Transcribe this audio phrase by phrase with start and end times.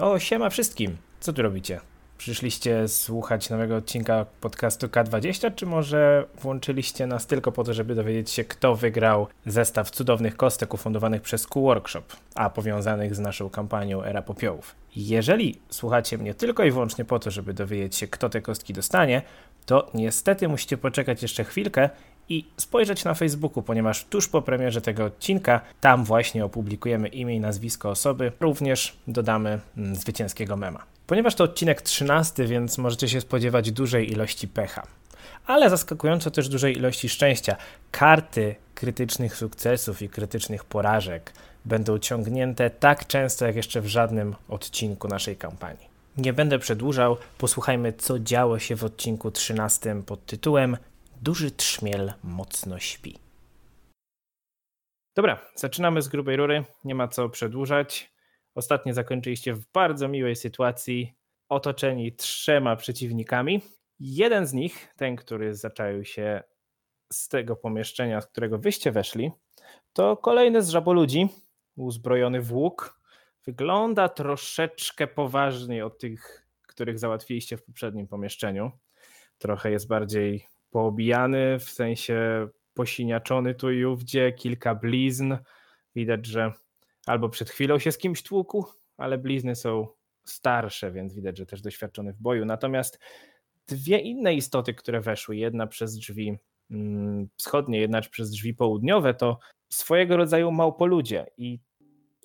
[0.00, 0.96] O, siema wszystkim.
[1.20, 1.80] Co tu robicie?
[2.18, 8.30] Przyszliście słuchać nowego odcinka podcastu K20, czy może włączyliście nas tylko po to, żeby dowiedzieć
[8.30, 12.04] się, kto wygrał zestaw cudownych kostek ufundowanych przez Q-Workshop,
[12.34, 14.74] a powiązanych z naszą kampanią Era Popiołów?
[14.96, 19.22] Jeżeli słuchacie mnie tylko i wyłącznie po to, żeby dowiedzieć się, kto te kostki dostanie,
[19.66, 21.90] to niestety musicie poczekać jeszcze chwilkę
[22.28, 27.40] i spojrzeć na Facebooku, ponieważ tuż po premierze tego odcinka tam właśnie opublikujemy imię i
[27.40, 30.82] nazwisko osoby, również dodamy mm, zwycięskiego mema.
[31.06, 34.86] Ponieważ to odcinek 13, więc możecie się spodziewać dużej ilości pecha,
[35.46, 37.56] ale zaskakująco też dużej ilości szczęścia.
[37.90, 41.32] Karty krytycznych sukcesów i krytycznych porażek
[41.64, 45.86] będą ciągnięte tak często jak jeszcze w żadnym odcinku naszej kampanii.
[46.16, 50.76] Nie będę przedłużał, posłuchajmy co działo się w odcinku 13 pod tytułem
[51.22, 53.18] Duży trzmiel mocno śpi.
[55.16, 58.12] Dobra, zaczynamy z grubej rury, nie ma co przedłużać.
[58.54, 61.14] Ostatnio zakończyliście w bardzo miłej sytuacji,
[61.48, 63.62] otoczeni trzema przeciwnikami.
[64.00, 66.42] Jeden z nich, ten, który zaczaił się
[67.12, 69.30] z tego pomieszczenia, z którego wyście weszli,
[69.92, 71.28] to kolejny z żaboludzi,
[71.76, 73.00] uzbrojony w łuk.
[73.44, 78.70] Wygląda troszeczkę poważniej od tych, których załatwiliście w poprzednim pomieszczeniu.
[79.38, 85.36] Trochę jest bardziej poobijany, w sensie posiniaczony tu i ówdzie, kilka blizn.
[85.94, 86.52] Widać, że
[87.06, 88.64] albo przed chwilą się z kimś tłukł,
[88.96, 89.86] ale blizny są
[90.24, 92.44] starsze, więc widać, że też doświadczony w boju.
[92.44, 92.98] Natomiast
[93.68, 96.38] dwie inne istoty, które weszły, jedna przez drzwi
[96.70, 101.26] mm, wschodnie, jedna przez drzwi południowe, to swojego rodzaju małpoludzie.
[101.38, 101.60] I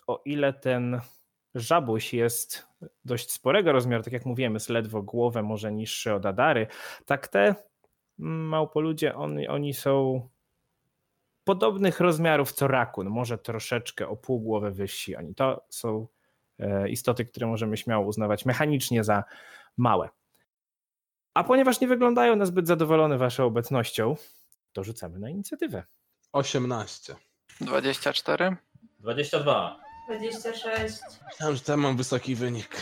[0.07, 1.01] o ile ten
[1.56, 2.68] żabuś jest
[3.06, 6.68] dość sporego rozmiaru, tak jak mówiłem, jest ledwo głowę może niższy od Adary,
[7.06, 7.56] tak te
[8.21, 10.21] małpoludzie, on, oni są
[11.43, 15.15] podobnych rozmiarów co rakun, może troszeczkę o pół głowy wyżsi.
[15.15, 16.07] Oni to są
[16.59, 19.23] e, istoty, które możemy śmiało uznawać mechanicznie za
[19.77, 20.09] małe.
[21.33, 24.15] A ponieważ nie wyglądają na zbyt zadowolone waszą obecnością,
[24.73, 25.83] to rzucamy na inicjatywę.
[26.31, 27.15] 18.
[27.61, 28.57] 24.
[28.99, 29.79] 22.
[30.07, 30.99] 26.
[31.31, 32.81] Myślałem, że tam mam wysoki wynik.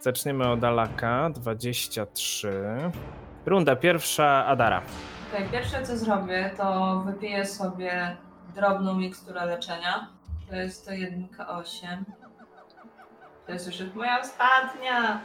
[0.00, 2.52] Zaczniemy od Alaka, 23.
[3.46, 4.82] Runda pierwsza, Adara.
[5.32, 8.16] Okej, pierwsze co zrobię, to wypiję sobie
[8.54, 10.08] drobną miksturę leczenia.
[10.50, 12.02] To jest to 1K8.
[13.46, 15.20] To jest już moja ostatnia.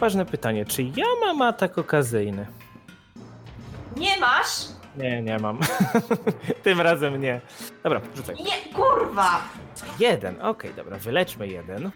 [0.00, 2.46] Ważne pytanie, czy ja mam atak okazyjny?
[3.96, 4.66] Nie masz?
[4.96, 5.58] Nie, nie mam.
[6.64, 7.40] Tym razem nie.
[7.82, 8.36] Dobra, rzucaj.
[8.36, 9.40] Nie, kurwa!
[9.98, 11.90] Jeden, okej, dobra, wyleczmy jeden.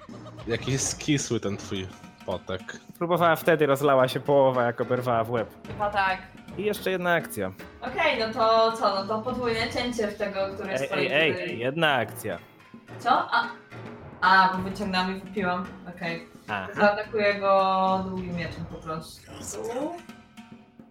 [0.47, 1.87] Jaki skisły ten twój
[2.27, 2.61] potek.
[2.99, 5.51] Próbowała wtedy, rozlała się połowa, jak oberwała w łeb.
[5.67, 6.19] Chyba tak.
[6.59, 7.53] I jeszcze jedna akcja.
[7.81, 8.95] Okej, no to co?
[8.95, 11.49] No to podwójne cięcie w tego, który Ej, stoi ej, tutaj.
[11.51, 12.39] ej, jedna akcja.
[12.99, 13.11] Co?
[13.11, 13.45] A,
[14.21, 15.67] a bo wyciągnęłam i wypiłam.
[15.97, 16.27] Okej.
[16.49, 19.21] Aha, Zaatakuję go długim mieczem po prostu.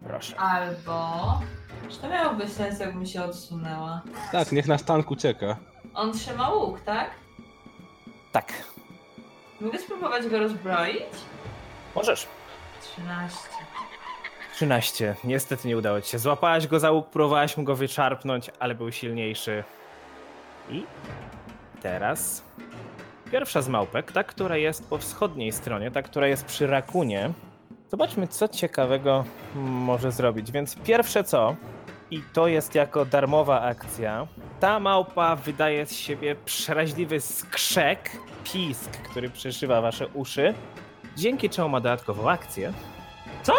[0.08, 0.40] proszę.
[0.40, 1.12] Albo...
[1.90, 4.02] Czy to miałoby sens, jakbym się odsunęła?
[4.32, 5.56] Tak, niech nasz tank ucieka.
[5.94, 7.10] On trzyma łuk, tak?
[8.32, 8.54] Tak,
[9.62, 11.04] Mogę spróbować go rozbroić?
[11.96, 12.28] możesz.
[12.82, 13.38] 13.
[14.56, 15.16] 13.
[15.24, 16.20] Niestety nie udało ci się.
[16.20, 19.64] Złapałaś go za łuk, próbowałaś mu go wyczarpnąć, ale był silniejszy.
[20.70, 20.84] I
[21.82, 22.44] teraz
[23.32, 27.32] pierwsza z małpek, ta, która jest po wschodniej stronie, ta, która jest przy rakunie.
[27.90, 30.52] Zobaczmy, co ciekawego może zrobić.
[30.52, 31.56] Więc pierwsze co,
[32.12, 34.28] i to jest jako darmowa akcja,
[34.60, 38.12] ta małpa wydaje z siebie przeraźliwy skrzek,
[38.44, 40.54] pisk, który przeszywa wasze uszy,
[41.16, 42.74] dzięki czemu ma dodatkową akcję.
[43.44, 43.54] Co?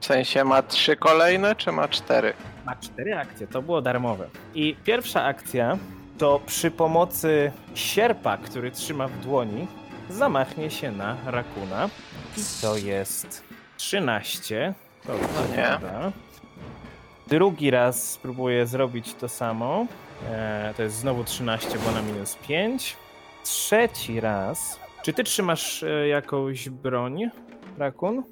[0.00, 2.32] W sensie ma trzy kolejne, czy ma cztery?
[2.66, 4.28] Ma cztery akcje, to było darmowe.
[4.54, 5.78] I pierwsza akcja
[6.18, 9.66] to przy pomocy sierpa, który trzyma w dłoni,
[10.10, 11.88] zamachnie się na rakuna.
[12.36, 13.44] I to jest
[13.76, 14.74] 13.
[15.06, 15.78] To No nie.
[17.30, 19.86] Drugi raz spróbuję zrobić to samo.
[20.30, 22.96] Eee, to jest znowu 13, bo na minus 5.
[23.44, 24.80] Trzeci raz.
[25.02, 27.30] Czy ty trzymasz e, jakąś broń,
[27.78, 28.22] Rakun?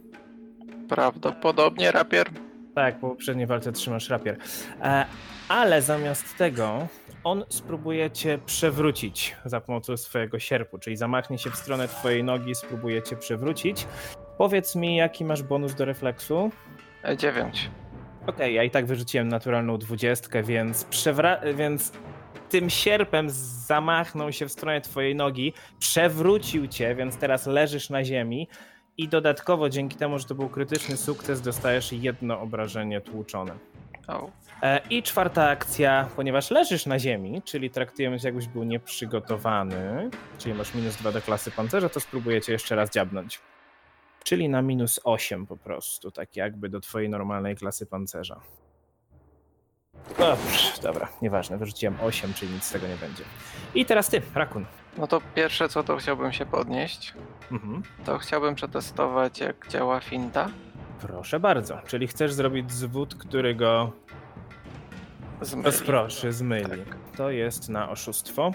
[0.88, 2.30] Prawdopodobnie rapier.
[2.74, 4.36] Tak, po poprzedniej walce trzymasz rapier.
[4.82, 5.04] E,
[5.48, 6.88] ale zamiast tego
[7.24, 12.54] on spróbuje cię przewrócić za pomocą swojego sierpu, czyli zamachnie się w stronę twojej nogi,
[12.54, 13.86] spróbuje cię przewrócić.
[14.38, 16.50] Powiedz mi, jaki masz bonus do refleksu?
[17.04, 17.70] E, 9.
[18.28, 21.92] Okej, okay, ja i tak wyrzuciłem naturalną dwudziestkę, więc, przewra- więc
[22.50, 23.30] tym sierpem
[23.66, 28.48] zamachnął się w stronę twojej nogi, przewrócił cię, więc teraz leżysz na ziemi
[28.96, 33.52] i dodatkowo dzięki temu, że to był krytyczny sukces, dostajesz jedno obrażenie tłuczone.
[34.62, 40.54] E, I czwarta akcja, ponieważ leżysz na ziemi, czyli traktujemy cię jakbyś był nieprzygotowany, czyli
[40.54, 43.40] masz minus dwa do klasy pancerza, to spróbujecie jeszcze raz dziabnąć.
[44.24, 48.40] Czyli na minus 8 po prostu, tak jakby do twojej normalnej klasy pancerza.
[50.18, 53.24] Dobrze, dobra, nieważne, wyrzuciłem 8, czyli nic z tego nie będzie.
[53.74, 54.64] I teraz ty, Rakun.
[54.98, 57.14] No to pierwsze co to chciałbym się podnieść,
[57.50, 57.82] Mhm.
[58.04, 60.48] to chciałbym przetestować jak działa finta.
[61.00, 63.92] Proszę bardzo, czyli chcesz zrobić zwód, który go
[65.40, 65.66] Zmyli.
[65.66, 66.64] rozproszy, zmyli.
[66.84, 66.96] Tak.
[67.16, 68.50] To jest na oszustwo.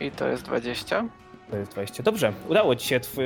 [0.00, 1.04] I to jest 20.
[1.50, 2.02] To jest 20.
[2.02, 3.00] Dobrze, udało ci się.
[3.00, 3.16] Tw...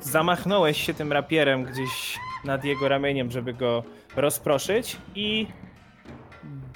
[0.00, 3.82] Zamachnąłeś się tym rapierem gdzieś nad jego ramieniem, żeby go
[4.16, 5.46] rozproszyć i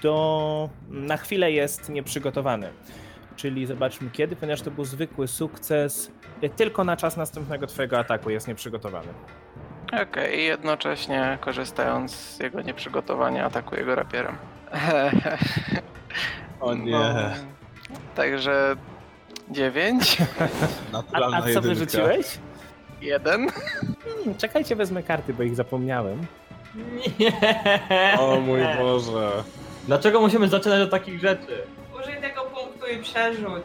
[0.02, 0.68] do...
[0.88, 2.68] na chwilę jest nieprzygotowany.
[3.36, 6.10] Czyli zobaczmy kiedy, ponieważ to był zwykły sukces.
[6.56, 9.08] Tylko na czas następnego twojego ataku jest nieprzygotowany.
[10.02, 14.36] Okej, i jednocześnie korzystając z jego nieprzygotowania atakuję go rapierem.
[16.60, 17.14] O nie, No,
[18.14, 18.76] także
[19.50, 20.18] 9,
[21.12, 21.60] A, a co jedynka.
[21.60, 22.38] wyrzuciłeś?
[23.00, 23.48] 1.
[24.04, 26.26] Hmm, czekajcie, wezmę karty, bo ich zapomniałem.
[27.18, 28.18] Nie!
[28.18, 29.30] O mój Boże.
[29.86, 31.62] Dlaczego musimy zaczynać od takich rzeczy?
[32.00, 33.64] Użyj tego punktu i przerzuć.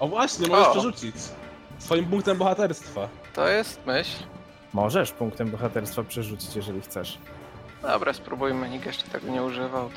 [0.00, 0.70] O właśnie, możesz O.
[0.70, 1.14] przerzucić.
[1.78, 3.08] Swoim punktem bohaterstwa.
[3.34, 4.16] To jest myśl.
[4.72, 7.18] Możesz punktem bohaterstwa przerzucić, jeżeli chcesz.
[7.82, 9.90] Dobra, spróbujmy, nikt jeszcze tego nie używał.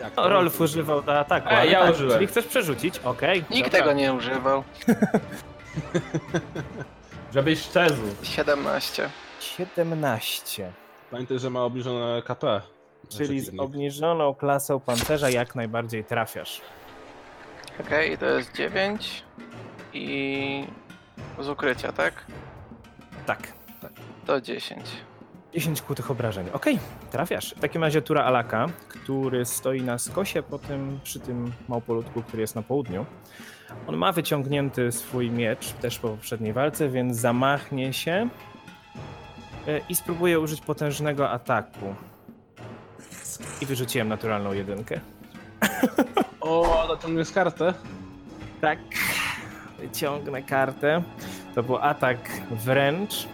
[0.00, 0.28] Jak No, to?
[0.28, 1.48] Rolf używał do ataku.
[1.48, 2.14] A, ale ja tak, użyłem.
[2.14, 2.98] Czyli chcesz przerzucić?
[2.98, 3.44] Okej.
[3.50, 3.80] Nikt dobra.
[3.80, 4.64] tego nie używał.
[7.34, 8.02] Żebyś szczezł.
[8.22, 9.10] 17.
[9.40, 10.72] 17.
[11.10, 12.60] Pamiętaj, że ma obniżone KP.
[13.08, 16.60] Czyli z obniżoną klasą pancerza jak najbardziej trafiasz.
[17.80, 19.24] Okej, to jest 9.
[19.92, 20.64] I
[21.40, 22.26] z ukrycia, tak?
[23.26, 23.52] Tak.
[24.26, 24.84] To 10.
[25.54, 26.46] 10 kłutych obrażeń.
[26.52, 26.78] Okej,
[27.10, 27.54] trafiasz.
[27.56, 32.40] W takim razie tura Alaka, który stoi na skosie po tym, przy tym małpolutku, który
[32.40, 33.06] jest na południu.
[33.86, 38.28] On ma wyciągnięty swój miecz też po poprzedniej walce, więc zamachnie się
[39.68, 41.94] e, i spróbuje użyć potężnego ataku.
[43.60, 45.00] I wyrzuciłem naturalną jedynkę.
[46.40, 47.74] O, zaciągniesz kartę?
[48.60, 48.78] Tak.
[49.78, 51.02] Wyciągnę kartę.
[51.54, 52.18] To był atak
[52.50, 53.28] wręcz.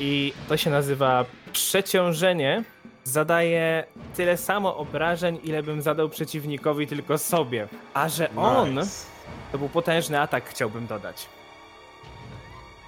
[0.00, 2.64] I to się nazywa przeciążenie.
[3.04, 3.84] Zadaje
[4.16, 7.68] tyle samo obrażeń, ile bym zadał przeciwnikowi, tylko sobie.
[7.94, 8.74] A że on.
[8.74, 9.11] Nice.
[9.52, 11.28] To był potężny atak, chciałbym dodać.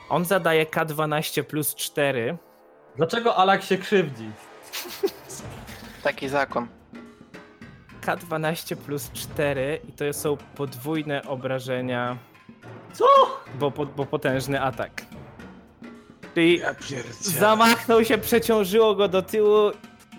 [0.08, 2.36] On zadaje K12 plus 4.
[2.96, 4.30] Dlaczego Alak się krzywdzi?
[6.02, 6.68] Taki zakon.
[8.02, 12.16] K12 plus 4 i to są podwójne obrażenia.
[12.92, 13.04] Co?
[13.54, 15.02] Bo, bo, bo potężny atak.
[16.34, 16.74] Czyli Ja.
[17.20, 19.70] Zamachnął się, przeciążyło go do tyłu.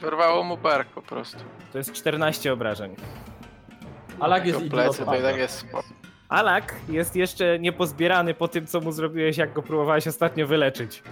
[0.02, 1.40] Wyrwało mu bark po prostu.
[1.72, 2.96] To jest 14 obrażeń.
[4.20, 5.06] Alak jest idiotą.
[5.06, 6.05] to i tak jest spoko.
[6.30, 11.04] Alak jest jeszcze niepozbierany po tym, co mu zrobiłeś, jak go próbowałeś ostatnio wyleczyć.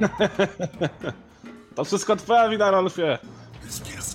[1.74, 3.18] To wszystko twoja wina, Rolfie.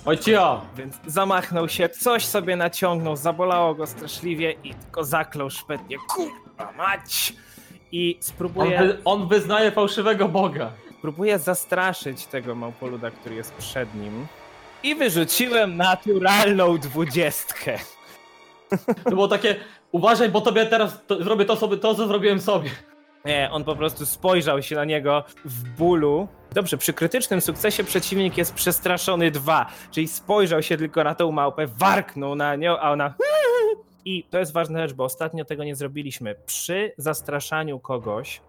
[0.06, 0.62] Oj cio!
[0.76, 5.96] Więc zamachnął się, coś sobie naciągnął, zabolało go straszliwie i tylko zaklął szpetnie.
[6.08, 7.32] Kurwa mać!
[7.92, 10.70] I On, spróbuje, wy, on wyznaje fałszywego boga.
[11.02, 14.26] próbuje zastraszyć tego małpoluda, który jest przed nim.
[14.82, 17.78] I wyrzuciłem naturalną dwudziestkę.
[19.04, 19.56] To było takie,
[19.94, 22.70] uważaj, bo tobie teraz to, zrobię to, sobie, to, co zrobiłem sobie.
[23.24, 26.28] Nie, on po prostu spojrzał się na niego w bólu.
[26.52, 31.66] Dobrze, przy krytycznym sukcesie przeciwnik jest przestraszony dwa, czyli spojrzał się tylko na tą małpę,
[31.66, 33.14] warknął na nią, a ona.
[34.04, 36.34] I to jest ważna rzecz, bo ostatnio tego nie zrobiliśmy.
[36.46, 38.40] Przy zastraszaniu kogoś,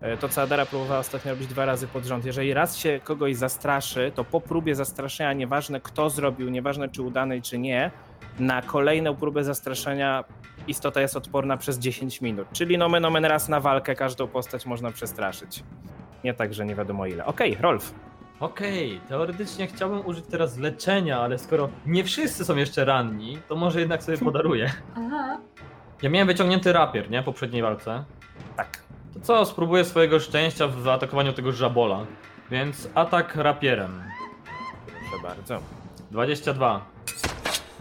[0.00, 3.36] e, to co Adara próbowała ostatnio robić dwa razy pod rząd, jeżeli raz się kogoś
[3.36, 7.90] zastraszy, to po próbie zastraszenia, nieważne kto zrobił, nieważne czy udanej, czy nie,
[8.38, 10.24] na kolejną próbę zastraszenia
[10.68, 12.48] istota jest odporna przez 10 minut.
[12.52, 15.64] Czyli nomen omen raz na walkę każdą postać można przestraszyć.
[16.24, 17.24] Nie tak, że nie wiadomo ile.
[17.24, 17.94] Okej, Rolf.
[18.40, 23.80] Okej, teoretycznie chciałbym użyć teraz leczenia, ale skoro nie wszyscy są jeszcze ranni, to może
[23.80, 24.72] jednak sobie podaruję.
[24.96, 25.38] Aha.
[26.02, 27.22] Ja miałem wyciągnięty rapier, nie?
[27.22, 28.04] W poprzedniej walce.
[28.56, 28.78] Tak.
[29.14, 32.06] To co, spróbuję swojego szczęścia w zaatakowaniu tego żabola.
[32.50, 34.02] Więc atak rapierem.
[34.86, 35.58] Proszę bardzo.
[36.10, 36.86] 22.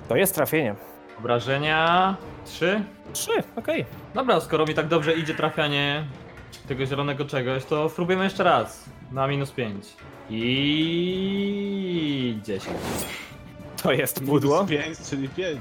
[0.10, 0.76] To jest trafienie.
[1.20, 2.84] Obrażenia 3.
[3.14, 3.86] Trzy, okej.
[4.14, 6.06] Dobra, skoro mi tak dobrze idzie trafianie
[6.68, 8.86] tego zielonego czegoś, to spróbujemy jeszcze raz.
[9.12, 9.86] Na minus 5.
[10.30, 12.76] I 10.
[13.84, 14.66] To jest pudło.
[14.66, 15.60] 5, czyli 5.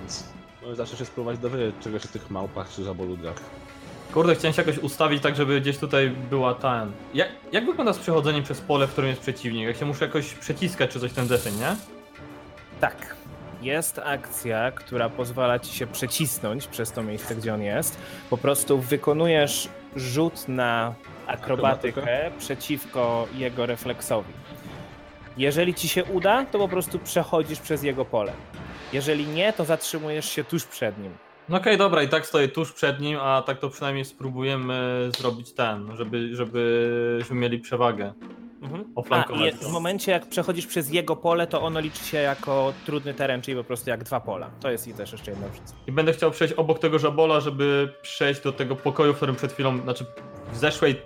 [0.63, 3.35] Możesz zawsze się spróbować dowiedzieć czegoś o tych małpach czy żaboludach.
[4.13, 6.93] Kurde, chciałem się jakoś ustawić tak, żeby gdzieś tutaj była ten.
[7.15, 9.67] Jak, jak wygląda z przechodzeniem przez pole, w którym jest przeciwnik?
[9.67, 11.77] Jak się muszę jakoś przeciskać czy coś ten deseń, nie?
[12.81, 13.14] Tak.
[13.65, 17.99] Jest akcja, która pozwala ci się przecisnąć przez to miejsce, gdzie on jest.
[18.31, 20.95] Po prostu wykonujesz rzut na
[21.27, 22.31] akrobatykę Akrobatykę?
[22.39, 24.33] przeciwko jego refleksowi.
[25.37, 28.33] Jeżeli ci się uda, to po prostu przechodzisz przez jego pole.
[28.93, 31.13] Jeżeli nie, to zatrzymujesz się tuż przed nim.
[31.49, 35.53] No okej, dobra, i tak stoję tuż przed nim, a tak to przynajmniej spróbujemy zrobić
[35.53, 38.13] ten, żeby, żebyśmy mieli przewagę.
[38.65, 38.85] Mhm.
[39.11, 39.25] A,
[39.69, 43.57] w momencie, jak przechodzisz przez jego pole, to ono liczy się jako trudny teren, czyli
[43.57, 44.51] po prostu jak dwa pola.
[44.61, 45.75] To jest i też jeszcze jedna różnica.
[45.87, 49.53] I będę chciał przejść obok tego żabola, żeby przejść do tego pokoju, w którym przed
[49.53, 50.07] chwilą, znaczy
[50.53, 51.03] w zeszłej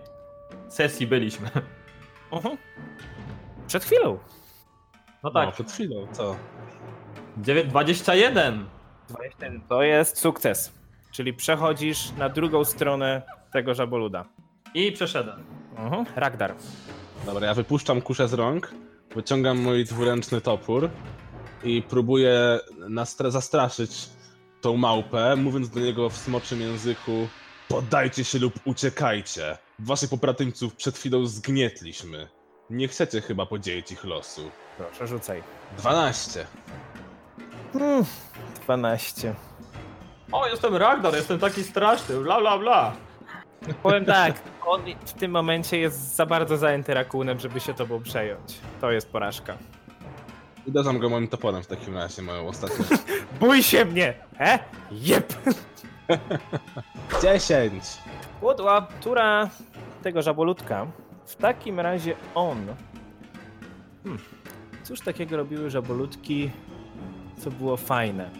[0.68, 1.50] sesji byliśmy.
[2.32, 2.56] Mhm.
[3.66, 4.10] Przed chwilą.
[4.12, 4.18] No
[5.22, 6.36] No, tak, przed chwilą, co?
[7.42, 8.66] dziewię- 21!
[9.08, 9.60] 21.
[9.68, 10.72] To jest sukces.
[11.12, 13.22] Czyli przechodzisz na drugą stronę
[13.52, 14.24] tego żaboluda.
[14.74, 15.44] I przeszedłem.
[15.76, 16.04] Mhm.
[16.16, 16.54] Ragdar.
[17.28, 18.74] Dobra, ja wypuszczam kuszę z rąk,
[19.14, 20.90] wyciągam mój dwuręczny topór
[21.64, 24.08] i próbuję nastra- zastraszyć
[24.60, 27.28] tą małpę, mówiąc do niego w smoczym języku
[27.68, 29.58] Poddajcie się lub uciekajcie.
[29.78, 32.28] Waszych popratyńców przed chwilą zgnietliśmy.
[32.70, 34.50] Nie chcecie chyba podzielić ich losu.
[34.76, 35.42] Proszę, rzucaj.
[35.78, 36.46] 12.
[37.72, 38.04] Hmm.
[38.64, 39.34] 12.
[40.32, 42.96] O, jestem Ragnar, jestem taki straszny, bla bla bla.
[43.82, 48.58] Powiem tak, on w tym momencie jest za bardzo zajęty rakunem, żeby się tobą przejąć.
[48.80, 49.56] To jest porażka.
[50.66, 52.84] Uderzam go moim toporem w takim razie, moją ostatnią.
[53.40, 54.14] Bój się mnie!
[54.38, 54.58] He?
[54.90, 55.32] Jep!
[57.22, 57.84] 10!
[58.40, 59.50] Płodła tura
[60.02, 60.86] tego żabolutka.
[61.26, 62.66] W takim razie on.
[64.04, 64.22] Hmm.
[64.82, 66.50] Cóż takiego robiły żabolutki,
[67.38, 68.30] co było fajne?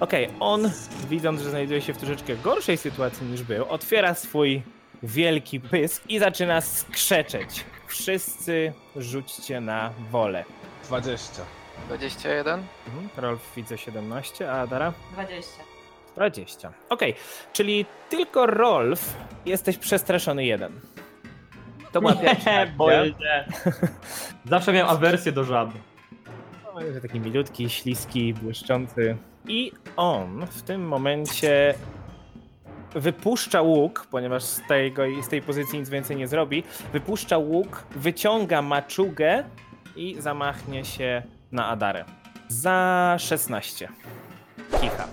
[0.00, 0.70] Okej, on,
[1.08, 4.62] widząc, że znajduje się w troszeczkę gorszej sytuacji niż był, otwiera swój
[5.02, 7.64] wielki pysk i zaczyna skrzeczeć.
[7.86, 10.44] Wszyscy rzućcie na wolę.
[10.84, 11.42] 20.
[11.86, 12.62] 21?
[12.86, 13.08] Mhm.
[13.16, 14.92] Rolf widzę 17, a Adara?
[15.12, 15.62] 20.
[16.14, 16.72] 20.
[16.88, 17.14] Okej,
[17.52, 19.16] czyli tylko Rolf
[19.46, 20.80] jesteś przestraszony jeden.
[21.92, 22.72] To była pierwsza się.
[24.44, 25.70] Zawsze miałem awersję do żab.
[26.74, 29.16] O, że Taki milutki, śliski, błyszczący.
[29.48, 31.74] I on w tym momencie
[32.94, 36.62] wypuszcza łuk, ponieważ z, tego, z tej pozycji nic więcej nie zrobi.
[36.92, 39.44] Wypuszcza łuk, wyciąga maczugę
[39.96, 42.04] i zamachnie się na Adarę.
[42.48, 43.88] Za 16.
[44.80, 45.08] Kicha.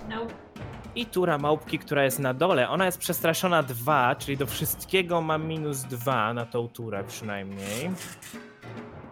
[0.95, 5.37] I tura małpki, która jest na dole, ona jest przestraszona 2, czyli do wszystkiego ma
[5.37, 7.91] minus 2 na tą turę przynajmniej.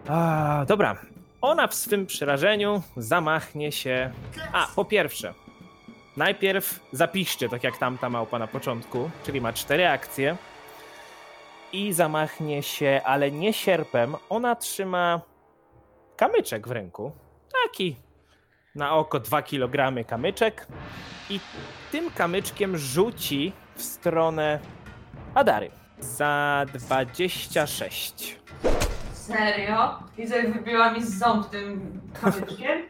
[0.07, 0.95] A, dobra.
[1.45, 4.11] Ona w swym przerażeniu zamachnie się.
[4.53, 5.33] A, po pierwsze,
[6.17, 10.37] najpierw zapiszcie, tak jak tamta małpa na początku, czyli ma cztery akcje.
[11.73, 14.15] I zamachnie się, ale nie sierpem.
[14.29, 15.21] Ona trzyma
[16.15, 17.11] kamyczek w ręku.
[17.63, 17.95] Taki
[18.75, 20.67] na oko 2 kg kamyczek.
[21.29, 21.39] I
[21.91, 24.59] tym kamyczkiem rzuci w stronę
[25.35, 25.71] Adary.
[25.99, 28.44] Za 26.
[29.27, 29.99] Serio?
[30.17, 32.81] Widzę, jak wybiła mi z ząb tym kamyczkiem.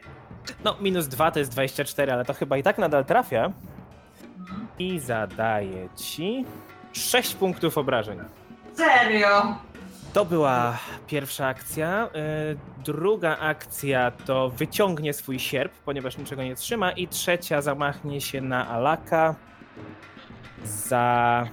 [0.64, 3.52] No, minus 2 to jest 24, ale to chyba i tak nadal trafia.
[4.78, 6.44] I zadaje ci
[6.92, 8.18] 6 punktów obrażeń.
[8.74, 9.56] Serio?
[10.12, 12.08] To była pierwsza akcja.
[12.14, 16.92] Yy, Druga akcja to wyciągnie swój sierp, ponieważ niczego nie trzyma.
[16.92, 19.34] I trzecia zamachnie się na Alaka
[20.64, 21.46] za.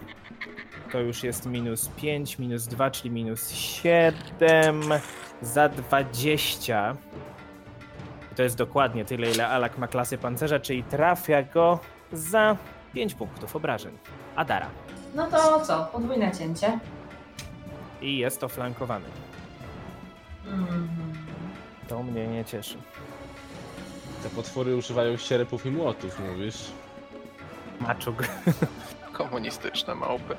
[0.93, 4.83] To już jest minus 5, minus 2, czyli minus 7.
[5.41, 6.95] Za 20.
[8.31, 11.79] I to jest dokładnie tyle, ile Alak ma klasy pancerza, czyli trafia go
[12.11, 12.57] za
[12.93, 13.97] 5 punktów obrażeń.
[14.35, 14.69] Adara.
[15.15, 15.89] No to co?
[15.91, 16.79] Podwójne cięcie.
[18.01, 19.05] I jest to flankowany.
[20.47, 20.87] Mhm.
[21.87, 22.77] To mnie nie cieszy.
[24.23, 26.71] Te potwory używają sierpów i młotów, mówisz?
[27.79, 28.23] Maczug.
[29.13, 30.35] Komunistyczne małpy.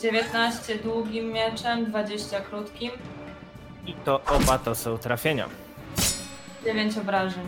[0.00, 2.90] 19 długim mieczem, 20 krótkim,
[3.86, 5.48] I to oba to są trafienia.
[6.64, 7.44] 9 obrażeń.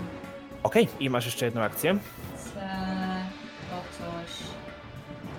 [0.62, 1.98] Okej, i masz jeszcze jedną akcję.
[2.36, 2.60] Chcę
[3.70, 4.30] to coś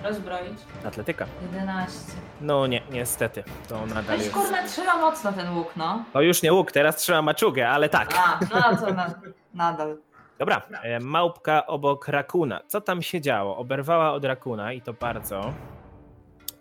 [0.04, 0.58] rozbroić.
[0.84, 1.26] Atletyka.
[1.52, 1.98] 11.
[2.40, 3.44] No nie, niestety.
[3.68, 4.72] To nadal Weź jest.
[4.72, 6.04] trzyma mocno ten łuk, no.
[6.12, 8.14] To już nie łuk, teraz trzyma maczugę, ale tak.
[8.18, 9.14] A, no to na,
[9.54, 9.96] nadal.
[10.38, 12.60] Dobra, e, małpka obok rakuna.
[12.66, 13.56] Co tam się działo?
[13.56, 15.52] Oberwała od rakuna i to bardzo.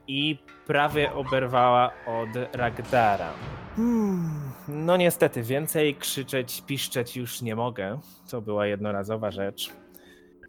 [0.07, 3.33] I prawie oberwała od Ragdara.
[3.75, 7.99] Hmm, no niestety, więcej krzyczeć, piszczeć już nie mogę.
[8.29, 9.69] To była jednorazowa rzecz.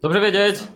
[0.01, 0.55] Dobrze wiedzieć.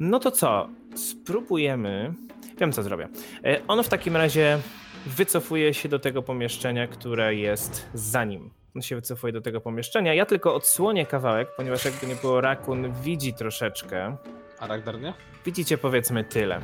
[0.00, 0.68] No to co?
[0.96, 2.14] Spróbujemy.
[2.58, 3.08] Wiem, co zrobię.
[3.44, 4.58] E, On w takim razie
[5.06, 8.50] wycofuje się do tego pomieszczenia, które jest za nim.
[8.76, 10.14] On się wycofuje do tego pomieszczenia.
[10.14, 14.16] Ja tylko odsłonię kawałek, ponieważ jakby nie było, Rakun widzi troszeczkę.
[14.58, 15.14] A Ragnar nie?
[15.46, 16.60] Widzicie powiedzmy tyle.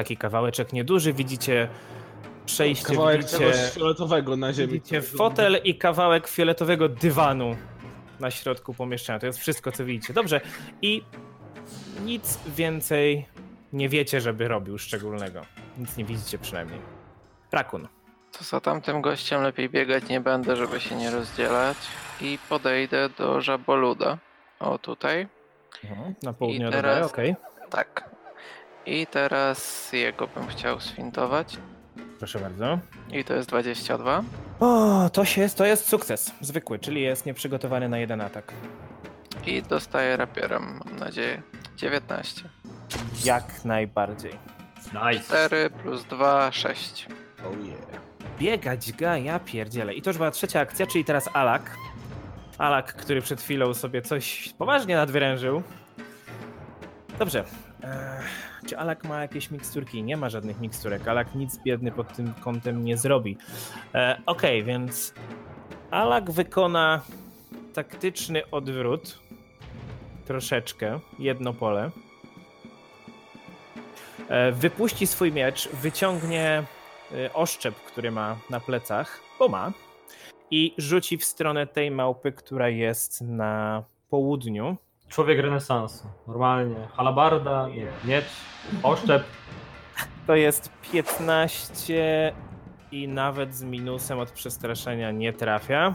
[0.00, 1.68] Taki kawałeczek nieduży, widzicie
[2.46, 4.72] przejście, Kawałek widzicie, czegoś fioletowego na ziemi.
[4.72, 7.56] widzicie fotel i kawałek fioletowego dywanu
[8.20, 9.18] na środku pomieszczenia.
[9.18, 10.12] To jest wszystko, co widzicie.
[10.14, 10.40] Dobrze.
[10.82, 11.02] I
[12.04, 13.26] nic więcej
[13.72, 15.40] nie wiecie, żeby robił szczególnego.
[15.78, 16.80] Nic nie widzicie przynajmniej.
[17.52, 17.88] Rakun.
[18.38, 21.76] To za tamtym gościem lepiej biegać nie będę, żeby się nie rozdzielać.
[22.20, 24.18] I podejdę do żaboluda.
[24.60, 25.28] O, tutaj.
[26.22, 27.34] Na południe od teraz- okej.
[27.70, 28.10] Tak.
[28.90, 31.56] I teraz jego bym chciał sfintować.
[32.18, 32.78] Proszę bardzo.
[33.12, 34.22] I to jest 22.
[34.60, 36.32] O, to się jest, to jest sukces.
[36.40, 38.52] Zwykły, czyli jest nieprzygotowany na jeden atak.
[39.46, 41.42] I dostaję rapierem, mam nadzieję.
[41.76, 42.48] 19.
[43.24, 44.32] Jak najbardziej.
[44.92, 45.46] Nice.
[45.46, 47.06] 4 plus 2, 6.
[47.44, 48.02] Oh yeah.
[48.38, 49.94] Biegać ga, ja pierdzielę.
[49.94, 51.76] I to już była trzecia akcja, czyli teraz Alak.
[52.58, 55.62] Alak, który przed chwilą sobie coś poważnie nadwyrężył.
[57.18, 57.44] Dobrze.
[58.66, 60.02] Czy Alak ma jakieś miksturki?
[60.02, 61.08] Nie ma żadnych miksturek.
[61.08, 63.36] Alak nic biedny pod tym kątem nie zrobi.
[63.94, 65.14] Eee, Okej, więc
[65.90, 67.00] Alak wykona
[67.74, 69.18] taktyczny odwrót.
[70.26, 71.00] Troszeczkę.
[71.18, 71.90] Jedno pole.
[74.28, 76.62] E, Wypuści swój miecz, wyciągnie
[77.12, 79.72] y, oszczep, który ma na plecach, bo ma,
[80.50, 84.76] i rzuci w stronę tej małpy, która jest na południu.
[85.10, 86.08] Człowiek renesansu.
[86.26, 86.88] Normalnie.
[86.96, 88.24] Halabarda, nie, miecz,
[88.82, 89.24] oszczep.
[90.26, 92.32] To jest 15
[92.92, 95.94] i nawet z minusem od przestraszenia nie trafia.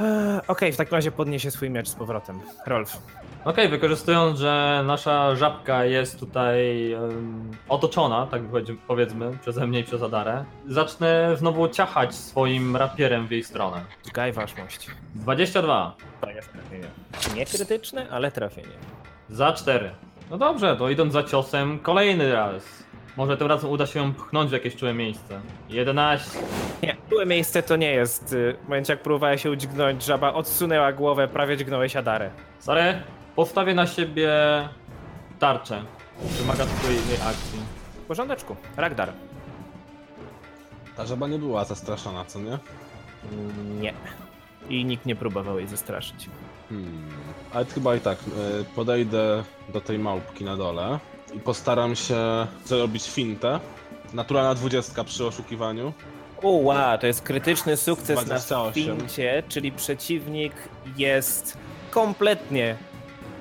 [0.00, 2.40] Eee, Okej, w takim razie podniesie swój miecz z powrotem.
[2.66, 2.96] Rolf.
[3.44, 9.84] Okej, wykorzystując, że nasza żabka jest tutaj em, otoczona, tak powiedz- powiedzmy, przeze mnie i
[9.84, 13.80] przez Adarę, zacznę znowu ciachać swoim rapierem w jej stronę.
[14.14, 14.90] Gaj waszmość.
[15.14, 16.86] 22 To jest trafienie.
[17.36, 18.68] Nie krytyczne, ale trafienie.
[19.30, 19.90] za 4.
[20.30, 22.84] No dobrze, to idąc za ciosem, kolejny raz.
[23.16, 25.40] Może tym razem uda się ją pchnąć w jakieś czułe miejsce.
[25.68, 26.38] 11.
[26.82, 28.32] Nie, byłe miejsce to nie jest.
[28.32, 32.30] y, W momencie jak próbowała się udźgnąć, żaba odsunęła głowę, prawie dźgnąłeś Adarę.
[32.58, 33.02] Sorry,
[33.36, 34.30] postawię na siebie
[35.38, 35.82] tarczę.
[36.22, 37.58] Wymaga twojej akcji.
[38.04, 38.56] W porządeczku.
[38.76, 39.12] Ragdar.
[40.96, 42.58] Ta żaba nie była zastraszona, co nie?
[43.80, 43.94] Nie.
[44.68, 46.28] I nikt nie próbował jej zastraszyć.
[46.68, 47.08] Hmm.
[47.52, 50.98] Ale chyba i tak, y, podejdę do tej małpki na dole
[51.34, 53.60] i postaram się zrobić fintę.
[54.12, 55.92] Naturalna dwudziestka przy oszukiwaniu.
[56.42, 58.96] Uła, to jest krytyczny sukces na 28.
[58.98, 60.52] fincie, czyli przeciwnik
[60.96, 61.58] jest
[61.90, 62.76] kompletnie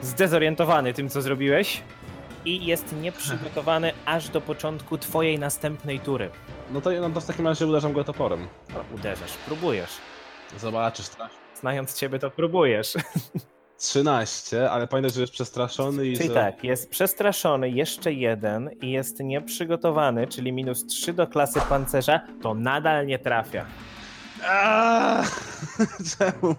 [0.04, 1.82] zdezorientowany tym, co zrobiłeś
[2.46, 6.30] i jest nieprzygotowany aż do początku twojej następnej tury.
[6.72, 8.48] No to, no to w takim razie uderzam go toporem.
[8.74, 9.89] No, uderzasz, próbujesz.
[10.58, 11.30] Zobaczysz, tak.
[11.60, 12.94] Znając ciebie, to próbujesz.
[13.78, 16.34] 13, ale pamiętaj, że jest przestraszony i Czyli że...
[16.34, 22.54] tak, jest przestraszony jeszcze jeden i jest nieprzygotowany, czyli minus 3 do klasy pancerza, to
[22.54, 23.66] nadal nie trafia.
[24.46, 25.24] Aaaa!
[26.18, 26.56] Czemu?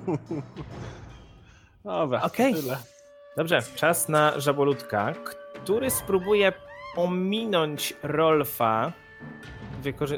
[1.84, 2.54] Dobra, Okej.
[2.54, 2.76] tyle.
[3.36, 5.12] Dobrze, czas na żabolutka,
[5.54, 6.52] który spróbuje
[6.96, 8.92] ominąć Rolfa,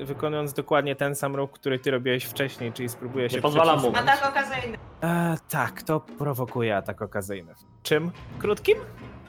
[0.04, 3.92] wykonując dokładnie ten sam ruch, który ty robiłeś wcześniej, czyli spróbuje się pozwalam mu.
[3.92, 4.18] przesunąć.
[4.20, 4.78] Atak okazyjny.
[5.02, 7.54] E, tak, to prowokuje atak okazyjny.
[7.82, 8.10] Czym?
[8.38, 8.78] Krótkim?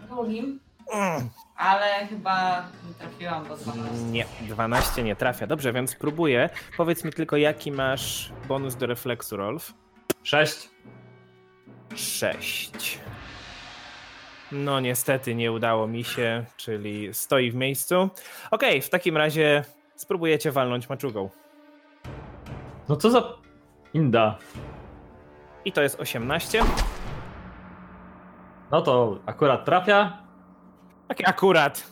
[0.10, 0.60] Drugim,
[0.93, 4.06] Mm, ale chyba nie trafiłam do 12.
[4.06, 5.47] Nie, 12 nie trafia.
[5.47, 6.50] Dobrze, więc spróbuję.
[6.78, 9.73] Powiedz mi tylko, jaki masz bonus do refleksu, Rolf?
[10.23, 10.69] 6.
[11.95, 13.00] 6.
[14.51, 18.10] No niestety nie udało mi się, czyli stoi w miejscu.
[18.51, 19.63] Okej, w takim razie
[19.95, 21.29] spróbujecie walnąć maczugą.
[22.89, 23.23] No co za
[23.93, 24.38] inda.
[25.65, 26.63] I to jest 18.
[28.71, 30.17] No to akurat trafia.
[31.07, 31.83] Takie akurat.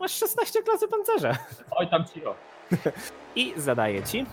[0.00, 1.32] Masz 16 klasy pancerza.
[1.70, 2.34] Oj tam cicho.
[3.36, 4.26] I zadaję ci.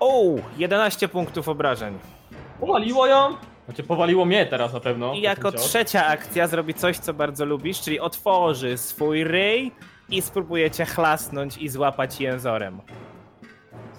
[0.00, 0.22] O,
[0.56, 1.98] 11 punktów obrażeń.
[2.60, 3.36] Powaliło ją?
[3.68, 5.14] Znaczy powaliło mnie teraz na pewno.
[5.14, 9.72] I jako trzecia akcja zrobi coś, co bardzo lubisz, czyli otworzy swój ryj
[10.10, 12.80] i spróbuje cię chlasnąć i złapać jęzorem.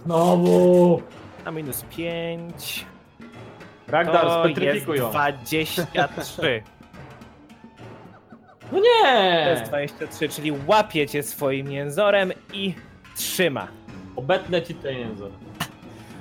[0.05, 1.01] Znowu!
[1.45, 2.85] A minus 5.
[3.87, 5.09] Ragnar, To jest spetryfikuj ją.
[5.09, 6.63] 23.
[8.71, 9.43] No nie!
[9.43, 12.73] To jest 23, czyli łapie cię swoim jęzorem i
[13.15, 13.67] trzyma.
[14.15, 15.31] Obetnę ci ten język.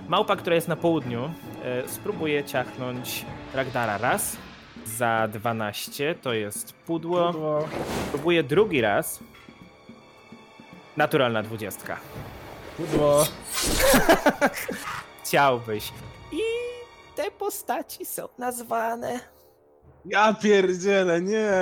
[0.08, 1.30] Małpa, która jest na południu,
[1.64, 4.36] e, spróbuje ciachnąć Ragdara raz.
[4.84, 7.34] Za 12 to jest pudło.
[8.10, 9.20] Próbuje drugi raz.
[10.96, 11.96] Naturalna dwudziestka.
[12.76, 13.24] Pudło.
[15.24, 15.92] Chciałbyś.
[16.32, 16.40] I
[17.16, 19.20] te postaci są nazwane.
[20.04, 21.52] Ja pierdzielę, nie.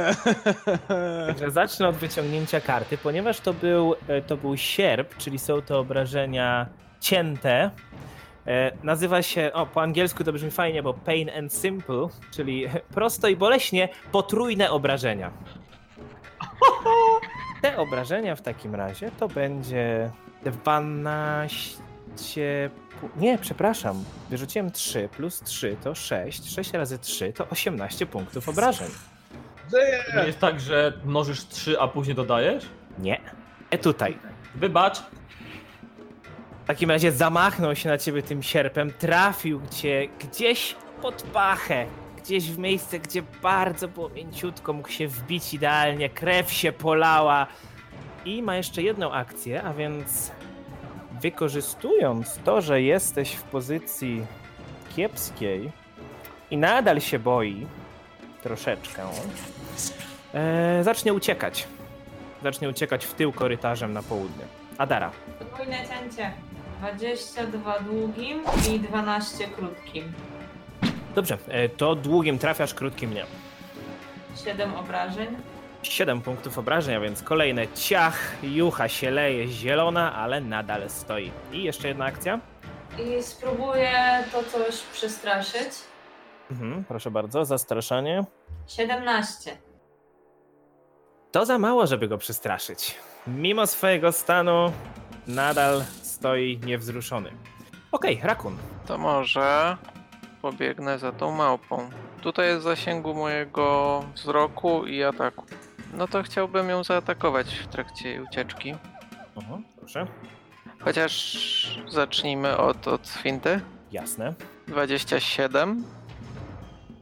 [1.26, 5.78] Także zacznę od wyciągnięcia karty, ponieważ to był, e, to był sierp, czyli są to
[5.78, 6.66] obrażenia
[7.00, 7.70] cięte.
[8.46, 13.28] E, Nazywa się, o po angielsku to brzmi fajnie, bo pain and simple, czyli prosto
[13.28, 15.30] i boleśnie potrójne obrażenia.
[17.62, 20.10] Te obrażenia w takim razie to będzie
[20.44, 22.70] 12.
[23.00, 24.04] pu- Nie, przepraszam.
[24.30, 26.54] Wyrzuciłem 3 plus 3 to 6.
[26.54, 28.88] 6 razy 3 to 18 punktów obrażeń.
[29.70, 29.76] To
[30.20, 32.64] nie jest tak, że mnożysz 3, a później dodajesz?
[32.98, 33.20] Nie.
[33.70, 34.18] E tutaj.
[34.54, 35.02] Wybacz.
[36.66, 42.50] W takim razie zamachnął się na ciebie tym sierpem, trafił cię gdzieś pod pachę, gdzieś
[42.50, 47.46] w miejsce, gdzie bardzo było mięciutko, mógł się wbić idealnie, krew się polała.
[48.24, 50.32] I ma jeszcze jedną akcję, a więc
[51.22, 54.26] wykorzystując to, że jesteś w pozycji
[54.96, 55.72] kiepskiej
[56.50, 57.66] i nadal się boi
[58.42, 59.02] troszeczkę,
[60.34, 61.66] e, zacznie uciekać.
[62.42, 64.44] Zacznie uciekać w tył korytarzem na południe.
[64.78, 65.10] Adara.
[65.38, 66.32] Podwójne cięcie.
[66.78, 70.12] 22 długim i 12 krótkim.
[71.14, 73.26] Dobrze, e, to długim trafiasz, krótkim nie.
[74.44, 75.36] 7 obrażeń.
[75.82, 81.32] 7 punktów obrażenia, więc kolejne ciach, jucha się leje zielona, ale nadal stoi.
[81.52, 82.40] I jeszcze jedna akcja.
[82.98, 85.70] I spróbuję to coś przestraszyć.
[86.50, 88.24] Mhm, proszę bardzo, zastraszanie.
[88.66, 89.56] 17.
[91.32, 92.94] To za mało, żeby go przestraszyć.
[93.26, 94.72] Mimo swojego stanu
[95.26, 95.82] nadal
[96.16, 97.30] stoi niewzruszony.
[97.92, 98.56] Okej, Rakun.
[98.86, 99.76] To może
[100.42, 101.90] pobiegnę za tą małpą.
[102.22, 105.44] Tutaj jest w zasięgu mojego wzroku i ataku.
[105.94, 108.74] No to chciałbym ją zaatakować w trakcie jej ucieczki.
[109.36, 110.06] Mhm, proszę.
[110.80, 111.12] Chociaż
[111.88, 113.60] zacznijmy od, od finty.
[113.92, 114.34] Jasne.
[114.66, 115.84] 27.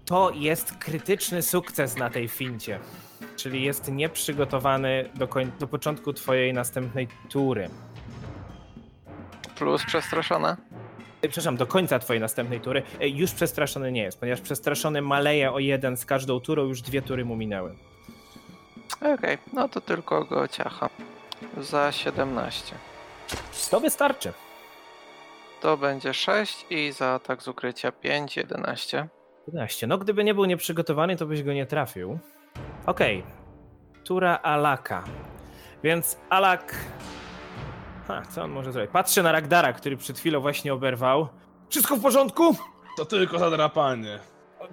[0.05, 2.79] To jest krytyczny sukces na tej fincie.
[3.37, 7.69] Czyli jest nieprzygotowany do, koń- do początku twojej następnej tury.
[9.57, 10.57] Plus przestraszona.
[11.23, 12.83] E, Przepraszam, do końca twojej następnej tury.
[13.01, 17.25] Już przestraszony nie jest, ponieważ przestraszony maleje o jeden z każdą turą, już dwie tury
[17.25, 17.75] mu minęły.
[19.15, 20.91] Okej, no to tylko go ciacha.
[21.57, 22.75] Za 17.
[23.71, 24.33] To wystarczy.
[25.61, 29.09] To będzie 6 i za atak z ukrycia 5, 11.
[29.47, 29.87] 11.
[29.87, 32.19] No gdyby nie był nieprzygotowany, to byś go nie trafił.
[32.87, 33.25] Okej.
[34.05, 35.05] Tura Alaka.
[35.83, 36.75] Więc Alak...
[38.09, 38.91] Ha, co on może zrobić?
[38.91, 41.29] Patrzy na Ragdara, który przed chwilą właśnie oberwał.
[41.69, 42.57] Wszystko w porządku?
[42.97, 44.19] To tylko zadrapanie.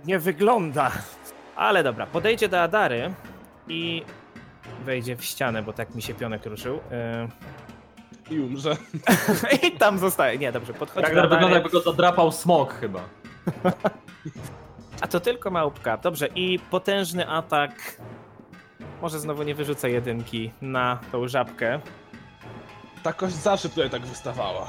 [0.05, 0.91] Nie wygląda.
[1.55, 3.13] Ale dobra, podejdzie do Adary
[3.67, 4.03] i
[4.85, 6.79] wejdzie w ścianę, bo tak mi się pionek ruszył.
[8.29, 8.77] I umrze.
[9.63, 10.37] I tam zostaje.
[10.37, 11.53] Nie, dobrze, podchodzi do Ragnar wygląda Adary.
[11.53, 12.99] jakby go zadrapał smok chyba.
[15.01, 15.97] A to tylko małpka.
[15.97, 17.71] Dobrze, i potężny atak.
[19.01, 21.79] Może znowu nie wyrzucę jedynki na tą żabkę.
[23.03, 24.67] Ta kość zawsze tutaj tak wystawała.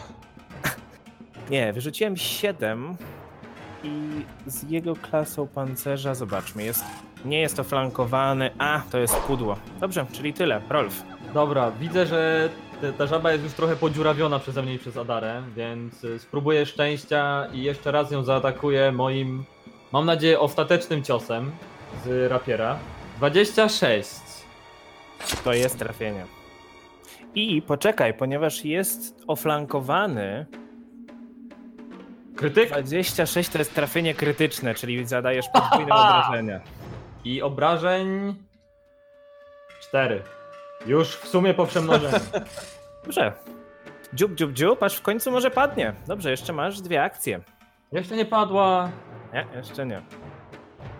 [1.51, 2.97] Nie, wyrzuciłem 7
[3.85, 3.90] i
[4.47, 6.85] z jego klasą pancerza, zobaczmy, jest,
[7.25, 9.57] nie jest to flankowany, a to jest pudło.
[9.81, 10.61] Dobrze, czyli tyle.
[10.71, 11.03] Rolf.
[11.35, 12.49] Dobra, widzę, że
[12.81, 16.66] te- ta żaba jest już trochę podziurawiona przeze mnie i przez Adarę, więc y, spróbuję
[16.66, 19.45] szczęścia i jeszcze raz ją zaatakuję moim,
[19.92, 21.51] mam nadzieję, ostatecznym ciosem
[22.05, 22.79] z rapiera.
[23.16, 24.11] 26.
[25.45, 26.27] To jest trafienie.
[27.35, 30.47] I poczekaj, ponieważ jest oflankowany,
[32.37, 36.61] Krytyk 26 to jest trafienie krytyczne, czyli zadajesz podwójne obrażenia.
[37.25, 38.35] i obrażeń
[39.81, 40.23] 4.
[40.87, 42.18] Już w sumie po przemnożeniu.
[43.05, 43.33] Dobrze.
[44.14, 45.92] Dziób, dziób, dziób, aż w końcu może padnie.
[46.07, 47.40] Dobrze, jeszcze masz dwie akcje.
[47.92, 48.90] Jeszcze nie padła.
[49.33, 50.03] Nie, jeszcze nie.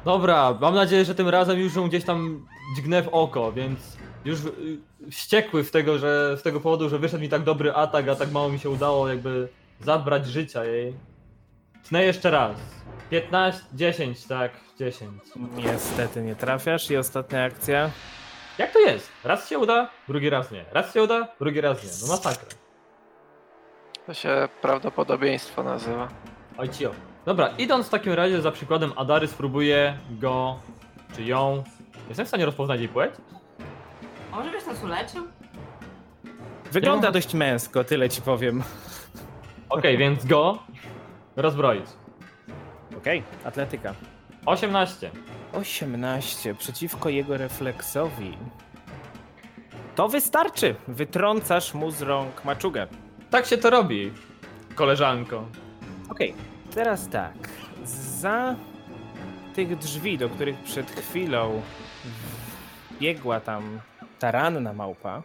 [0.05, 4.41] Dobra, mam nadzieję, że tym razem już ją gdzieś tam dźgnę w oko, więc już
[4.45, 4.51] y,
[5.11, 8.33] wściekły w tego, że z tego powodu, że wyszedł mi tak dobry atak, a tak
[8.33, 9.49] mało mi się udało jakby
[9.81, 10.95] zabrać życia jej.
[11.89, 12.57] Tnę jeszcze raz.
[13.11, 15.23] 15, 10, tak, 10.
[15.57, 17.91] Niestety nie trafiasz i ostatnia akcja.
[18.59, 19.09] Jak to jest?
[19.25, 20.65] Raz się uda, drugi raz nie.
[20.73, 22.07] Raz się uda, drugi raz nie.
[22.07, 22.49] No masakra.
[24.07, 26.09] To się prawdopodobieństwo nazywa.
[26.59, 26.91] Oj cio.
[27.25, 30.59] Dobra, idąc w takim razie za przykładem Adary, spróbuję go,
[31.17, 31.65] czy ją.
[32.09, 33.15] Jestem w stanie rozpoznać jej płeć?
[34.33, 35.27] Może byś nas uleczył?
[36.73, 37.13] Wygląda Nie.
[37.13, 38.63] dość męsko, tyle ci powiem.
[39.69, 40.59] Okej, więc go
[41.37, 41.87] rozbroić.
[42.99, 43.95] Okej, atletyka.
[44.47, 45.11] 18.
[45.53, 48.37] 18 przeciwko jego refleksowi.
[49.95, 50.75] To wystarczy.
[50.89, 52.87] Wytrącasz mu z rąk maczugę.
[53.31, 54.13] Tak się to robi,
[54.75, 55.45] koleżanko.
[56.09, 56.35] Okej,
[56.75, 57.35] teraz tak.
[58.19, 58.55] Za
[59.55, 61.63] tych drzwi, do których przed chwilą
[63.01, 63.81] biegła tam
[64.23, 65.23] ta ranna małpa,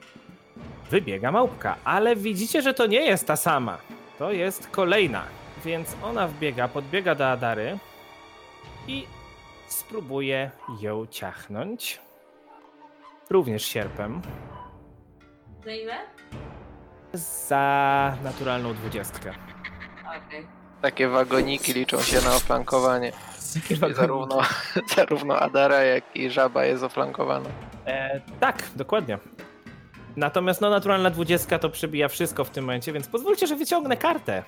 [0.91, 3.77] wybiega małpka, ale widzicie, że to nie jest ta sama.
[4.19, 5.23] To jest kolejna.
[5.65, 7.77] Więc ona wbiega, podbiega do Adary
[8.87, 9.07] i
[9.67, 12.01] spróbuje ją ciachnąć.
[13.29, 14.21] Również sierpem.
[15.65, 15.95] Za ile?
[17.13, 19.33] Za naturalną dwudziestkę.
[20.27, 20.47] Okej.
[20.81, 23.11] Takie wagoniki liczą się na oflankowanie.
[23.69, 24.41] I zarówno,
[24.95, 27.49] zarówno Adara, jak i Żaba jest oflankowana.
[27.85, 29.17] E, tak, dokładnie.
[30.15, 34.43] Natomiast no, naturalna dwudziestka to przebija wszystko w tym momencie, więc pozwólcie, że wyciągnę kartę.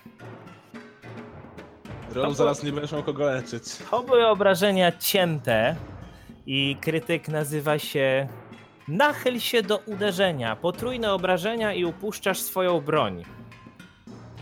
[2.14, 3.64] Ron zaraz nie będziesz miał kogo leczyć.
[3.92, 5.76] To były obrażenia cięte
[6.46, 8.28] i krytyk nazywa się
[8.90, 10.56] Nachyl się do uderzenia.
[10.56, 13.24] Potrójne obrażenia i upuszczasz swoją broń.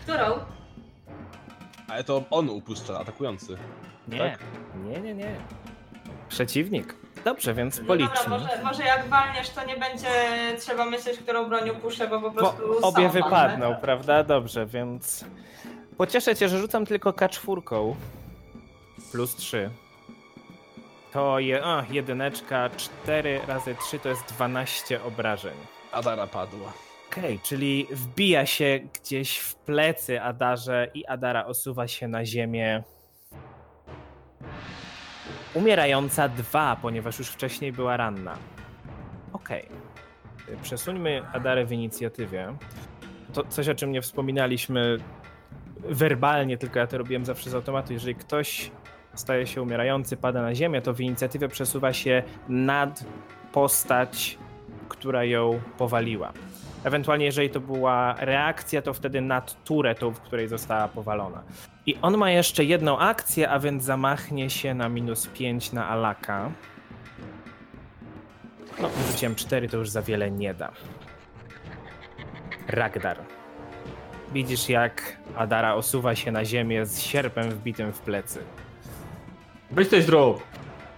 [0.02, 0.38] Którą?
[1.98, 3.56] Ale to on upuszcza, atakujący.
[4.08, 4.38] Nie, Tak?
[4.84, 5.34] nie, nie, nie.
[6.28, 6.94] Przeciwnik.
[7.24, 8.14] Dobrze, więc No policzni.
[8.24, 10.08] dobra, może, może jak walniesz, to nie będzie
[10.60, 13.80] trzeba myśleć, którą bronią puszczę, bo po Bo prostu obie są wypadną, ważne.
[13.82, 14.22] prawda?
[14.24, 15.24] Dobrze, więc
[15.96, 17.94] pocieszę cię, że rzucam tylko K4
[19.12, 19.70] plus 3.
[21.12, 25.54] To je, a, jedyneczka, 4 razy 3 to jest 12 obrażeń.
[25.92, 26.72] Adara padła.
[27.18, 32.82] Okej, czyli wbija się gdzieś w plecy Adarze i Adara osuwa się na ziemię.
[35.54, 38.36] Umierająca dwa, ponieważ już wcześniej była ranna.
[39.32, 39.68] Okej.
[40.62, 42.56] Przesuńmy Adarę w inicjatywie.
[43.32, 44.96] To coś, o czym nie wspominaliśmy
[45.76, 47.92] werbalnie, tylko ja to robiłem zawsze z automatu.
[47.92, 48.70] Jeżeli ktoś
[49.14, 53.04] staje się umierający, pada na ziemię, to w inicjatywę przesuwa się nad
[53.52, 54.38] postać,
[54.88, 56.32] która ją powaliła.
[56.84, 61.42] Ewentualnie, jeżeli to była reakcja, to wtedy nad turę, tą, w której została powalona.
[61.86, 66.50] I on ma jeszcze jedną akcję, a więc zamachnie się na minus 5 na Alaka.
[68.82, 70.72] No, rzuciłem 4, to już za wiele nie da.
[72.68, 73.18] Ragdar.
[74.32, 78.40] Widzisz, jak Adara osuwa się na ziemię z sierpem wbitym w plecy.
[79.70, 80.42] Weź coś zrób.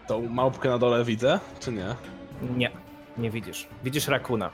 [0.07, 1.95] Tą małpkę na dole widzę, czy nie?
[2.57, 2.71] Nie,
[3.19, 3.69] nie widzisz.
[3.85, 4.51] Widzisz Rakuna.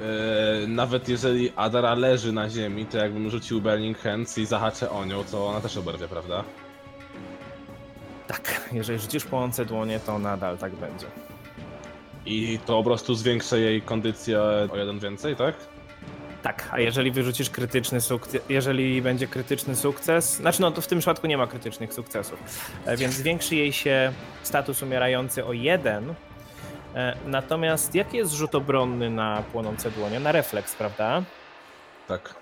[0.00, 5.04] Yy, nawet jeżeli Adara leży na ziemi, to jakbym rzucił Burning Hands i zahaczę o
[5.04, 6.44] nią, to ona też oberwie, prawda?
[8.26, 11.06] Tak, jeżeli rzucisz płonące dłonie, to nadal tak będzie.
[12.26, 15.54] I to po prostu zwiększa jej kondycję o jeden więcej, tak?
[16.42, 20.98] Tak, a jeżeli wyrzucisz krytyczny sukces, jeżeli będzie krytyczny sukces, znaczy no to w tym
[20.98, 22.38] przypadku nie ma krytycznych sukcesów,
[22.84, 26.14] e, więc zwiększy jej się status umierający o jeden.
[26.96, 30.20] E, Natomiast jaki jest rzut obronny na płonące dłonie?
[30.20, 31.22] Na refleks, prawda?
[32.08, 32.34] Tak.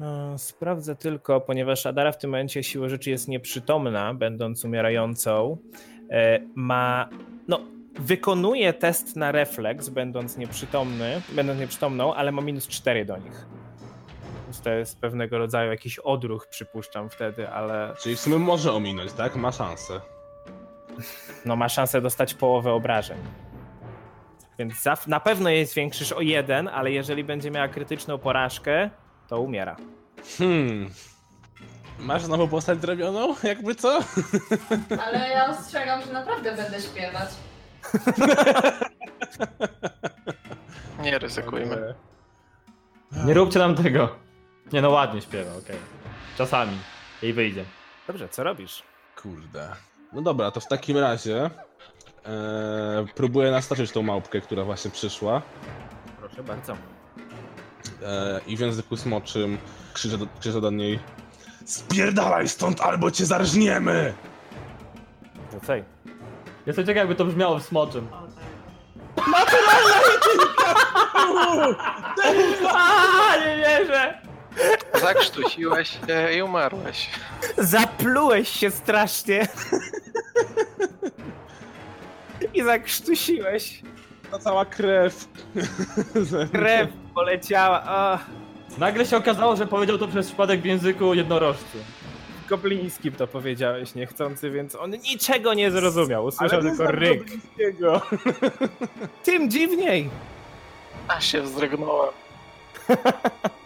[0.00, 5.56] E, Sprawdzę tylko, ponieważ Adara w tym momencie siłą rzeczy jest nieprzytomna, będąc umierającą.
[6.10, 7.08] E, Ma.
[7.48, 7.60] No,
[7.98, 13.46] wykonuje test na refleks, będąc nieprzytomny, będąc nieprzytomną, ale ma minus 4 do nich.
[14.44, 19.12] Więc to jest pewnego rodzaju jakiś odruch, przypuszczam wtedy, ale Czyli w sumie może ominąć,
[19.12, 19.36] tak?
[19.36, 20.00] Ma szansę.
[21.44, 23.18] No ma szansę dostać połowę obrażeń.
[24.58, 28.90] Więc za, na pewno jej zwiększysz o jeden, ale jeżeli będzie miała krytyczną porażkę,
[29.28, 29.76] to umiera.
[30.38, 30.90] Hmm.
[31.98, 33.34] Masz znowu postać zrobioną?
[33.42, 34.00] Jakby co?
[35.06, 37.30] Ale ja ostrzegam, że naprawdę będę śpiewać.
[41.02, 41.94] Nie ryzykujmy.
[43.24, 44.16] Nie róbcie nam tego.
[44.72, 45.76] Nie no, ładnie śpiewa, okej.
[46.38, 46.78] Czasami.
[47.22, 47.64] I wyjdzie.
[48.06, 48.82] Dobrze, co robisz?
[49.22, 49.68] Kurde.
[50.12, 51.50] No dobra, to w takim razie
[52.26, 55.42] e, próbuję nastoczyć tą małpkę, która właśnie przyszła
[56.20, 56.72] Proszę bardzo.
[58.02, 59.58] e, i w języku smoczym
[59.92, 60.98] krzyczę do, krzyczę do niej
[61.64, 64.14] Spierdalaj stąd, albo cię zarżniemy!
[65.52, 65.84] Rzucaj.
[66.66, 68.08] Jestem ciekaw, jakby to brzmiało w smoczym.
[68.12, 68.26] O,
[69.16, 69.54] tak.
[72.74, 74.31] A, nie wierzę!
[75.00, 77.10] Zakrztusiłeś się i umarłeś.
[77.58, 79.48] Zaplułeś się strasznie.
[82.54, 83.82] I zakrztusiłeś.
[84.30, 85.28] Ta cała krew.
[86.52, 87.84] Krew poleciała.
[87.86, 88.18] O,
[88.78, 91.78] Nagle się okazało, że powiedział to przez przypadek w języku jednorożcy.
[92.48, 96.24] goblińskim to powiedziałeś niechcący, więc on niczego nie zrozumiał.
[96.24, 97.24] Usłyszał Ale tylko ryk.
[99.24, 100.10] Tym dziwniej.
[101.08, 102.10] Aż się wzdrygnąłem.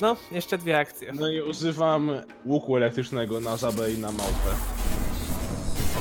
[0.00, 1.12] No, jeszcze dwie akcje.
[1.12, 2.10] No i używam
[2.44, 4.50] łuku elektrycznego na żabę i na małpę.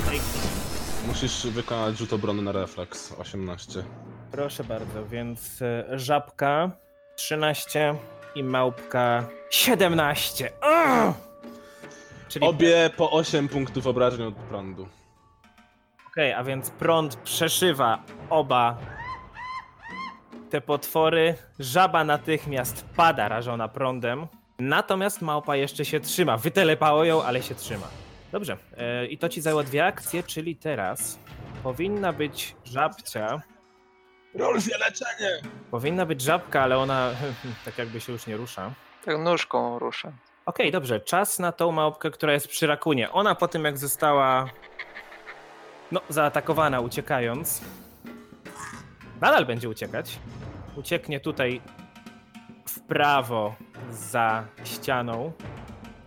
[0.05, 0.19] Okej.
[1.07, 3.83] Musisz wykonać rzut obrony na refleks 18.
[4.31, 6.71] Proszę bardzo, więc e, żabka
[7.15, 7.95] 13
[8.35, 10.51] i małpka 17.
[10.57, 11.15] Ugh!
[12.27, 14.87] Czyli Obie po 8 punktów obrażeń od prądu.
[16.07, 18.77] Okej, a więc prąd przeszywa oba
[20.55, 21.35] te potwory.
[21.59, 24.27] Żaba natychmiast pada rażona prądem.
[24.59, 26.37] Natomiast małpa jeszcze się trzyma.
[26.37, 27.87] Wytelepało ją, ale się trzyma.
[28.31, 28.57] Dobrze.
[28.77, 31.19] e, I to ci zajęło dwie akcje, czyli teraz
[31.63, 33.41] powinna być żabcia.
[34.35, 35.41] Rolfie, leczenie!
[35.71, 37.11] Powinna być żabka, ale ona
[37.65, 38.71] tak jakby się już nie rusza.
[39.05, 40.11] Tak nóżką ruszę.
[40.45, 40.99] Okej, dobrze.
[40.99, 43.11] Czas na tą małpkę, która jest przy rakunie.
[43.11, 44.49] Ona po tym, jak została
[45.91, 47.61] no, zaatakowana uciekając,
[49.25, 50.19] nadal będzie uciekać.
[50.75, 51.61] Ucieknie tutaj
[52.67, 53.55] w prawo
[53.89, 55.31] za ścianą.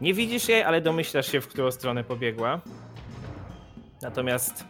[0.00, 2.60] Nie widzisz jej, ale domyślasz się, w którą stronę pobiegła.
[4.02, 4.64] Natomiast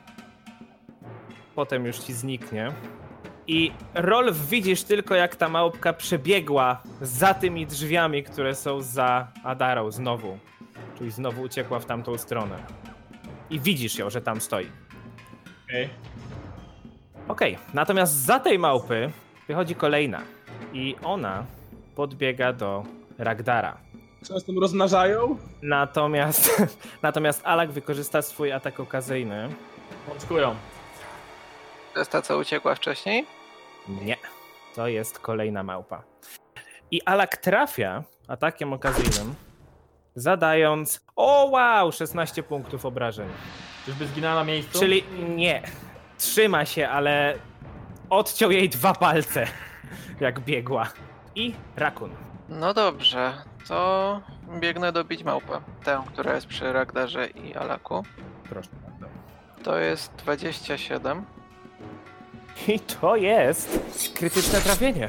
[1.54, 2.72] potem już ci zniknie.
[3.46, 9.90] I Rolf widzisz tylko, jak ta małpka przebiegła za tymi drzwiami, które są za Adarą
[9.90, 10.38] znowu.
[10.98, 12.56] Czyli znowu uciekła w tamtą stronę.
[13.50, 14.66] I widzisz ją, że tam stoi.
[15.64, 15.88] Okej.
[17.28, 19.10] Okej, natomiast za tej małpy
[19.48, 20.20] wychodzi kolejna.
[20.72, 21.44] I ona
[21.94, 22.84] podbiega do
[23.18, 23.76] Ragdara.
[24.22, 25.36] Co nas tam rozmnażają?
[25.62, 26.62] Natomiast,
[27.02, 29.48] natomiast Alak wykorzysta swój atak okazyjny.
[30.08, 30.54] Pączkują.
[31.94, 33.26] To jest ta, co uciekła wcześniej?
[33.88, 34.16] Nie,
[34.74, 36.02] to jest kolejna małpa.
[36.90, 39.34] I Alak trafia atakiem okazyjnym,
[40.14, 41.00] zadając.
[41.16, 41.92] O wow!
[41.92, 43.28] 16 punktów obrażeń.
[43.86, 44.78] Czyżby zginęła na miejscu?
[44.78, 45.04] Czyli
[45.36, 45.62] nie.
[46.18, 47.34] Trzyma się, ale
[48.10, 49.46] odciął jej dwa palce,
[50.20, 50.86] jak biegła.
[51.34, 52.10] I rakun.
[52.48, 53.32] No dobrze,
[53.68, 54.20] to
[54.60, 55.60] biegnę dobić małpę.
[55.84, 58.04] Tę, która jest przy Ragdarze i Alaku.
[58.48, 59.06] Proszę bardzo.
[59.62, 61.24] To jest 27
[62.68, 63.78] I to jest
[64.16, 65.08] krytyczne trafienie.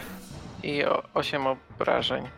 [0.63, 2.29] i o- 8 obrażeń.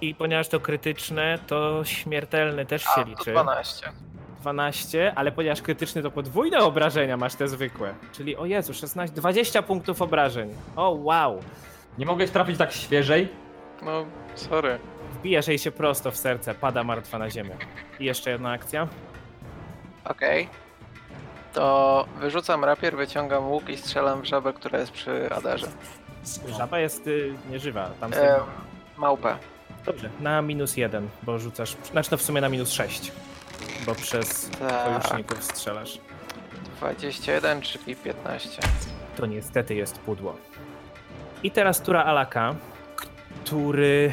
[0.00, 3.30] I ponieważ to krytyczne, to śmiertelny też się A, to liczy.
[3.32, 3.92] 12.
[4.40, 7.94] 12, ale ponieważ krytyczny to podwójne obrażenia masz te zwykłe.
[8.12, 10.54] Czyli o Jezu, 16, 20 punktów obrażeń.
[10.76, 11.40] O wow.
[11.98, 13.28] Nie mogłeś trafić tak świeżej?
[13.82, 14.78] No, sorry.
[15.14, 17.56] Wbijasz jej się prosto w serce, pada martwa na ziemię.
[18.00, 18.88] I jeszcze jedna akcja.
[20.04, 20.48] Okej.
[21.52, 25.66] To wyrzucam rapier, wyciągam łuk i strzelam w żabę, która jest przy Adarze.
[26.58, 27.90] Żaba jest y, nieżywa.
[28.00, 28.20] Tam są...
[28.20, 28.40] E,
[28.96, 29.36] małpę.
[29.86, 31.76] Dobrze, na minus jeden, bo rzucasz.
[31.92, 33.12] Znaczy, no w sumie na minus 6.
[33.88, 35.02] Bo przez Tak.
[35.02, 35.98] sojuszników strzelasz.
[36.76, 38.60] 21, czyli 15.
[39.16, 40.36] To niestety jest pudło.
[41.42, 42.54] I teraz tura Alaka,
[42.96, 44.12] który.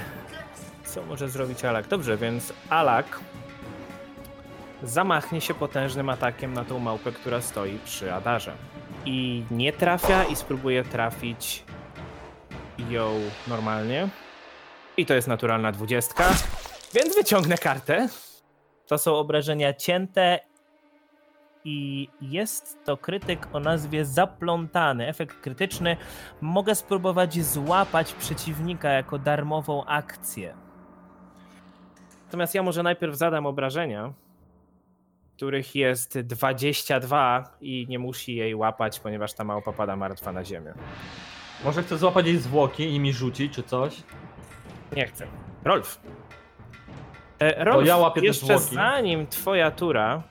[0.85, 1.87] Co może zrobić Alak?
[1.87, 3.19] Dobrze, więc Alak
[4.83, 8.51] zamachnie się potężnym atakiem na tą małpę, która stoi przy Adarze.
[9.05, 11.63] I nie trafia i spróbuje trafić
[12.89, 14.07] ją normalnie.
[14.97, 16.29] I to jest naturalna dwudziestka,
[16.93, 18.07] więc wyciągnę kartę.
[18.87, 20.39] To są obrażenia cięte
[21.65, 25.07] i jest to krytyk o nazwie Zaplątany.
[25.07, 25.97] Efekt krytyczny.
[26.41, 30.55] Mogę spróbować złapać przeciwnika jako darmową akcję.
[32.25, 34.13] Natomiast ja może najpierw zadam obrażenia,
[35.35, 40.73] których jest 22 i nie musi jej łapać, ponieważ ta małpa pada martwa na ziemię.
[41.63, 44.03] Może chcę złapać jej zwłoki i mi rzucić, czy coś?
[44.95, 45.27] Nie chcę.
[45.63, 46.01] Rolf.
[47.45, 48.75] E, Rolf, ja jeszcze zwłoki.
[48.75, 50.23] zanim twoja tura,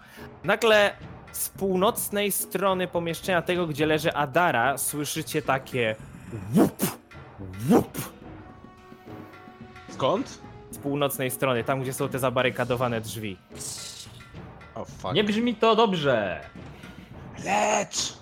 [0.44, 0.94] nagle
[1.32, 5.96] z północnej strony pomieszczenia tego, gdzie leży Adara, słyszycie takie
[6.56, 6.82] łup,
[7.70, 7.98] łup
[9.88, 10.38] Skąd?
[10.70, 13.36] z północnej strony, tam gdzie są te zabarykadowane drzwi.
[14.74, 15.14] O fuck.
[15.14, 16.40] Nie brzmi to dobrze.
[17.44, 18.14] Lecz!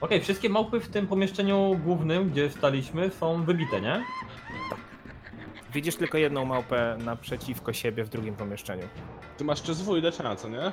[0.00, 4.02] Okej, wszystkie małpy w tym pomieszczeniu głównym, gdzie staliśmy, są wybite, nie?
[5.74, 8.82] Widzisz tylko jedną małpę naprzeciwko siebie w drugim pomieszczeniu.
[9.38, 10.72] Ty masz jeszcze zwój leczenia, co nie?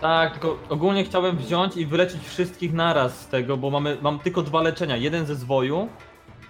[0.00, 4.42] Tak, tylko ogólnie chciałem wziąć i wyleczyć wszystkich naraz z tego, bo mamy, mam tylko
[4.42, 4.96] dwa leczenia.
[4.96, 5.88] Jeden ze zwoju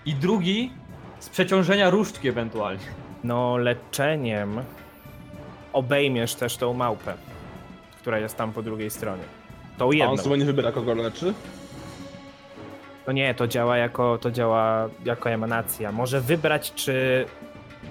[0.07, 0.73] i drugi
[1.19, 2.85] z przeciążenia różdżki ewentualnie.
[3.25, 4.63] No, leczeniem
[5.73, 7.15] obejmiesz też tą małpę,
[8.01, 9.23] która jest tam po drugiej stronie.
[9.79, 11.35] Tą A on sobie nie wybiera kogo leczy?
[13.07, 15.93] No nie, to działa jako, to działa jako emanacja.
[15.93, 17.27] Może wybrać, czy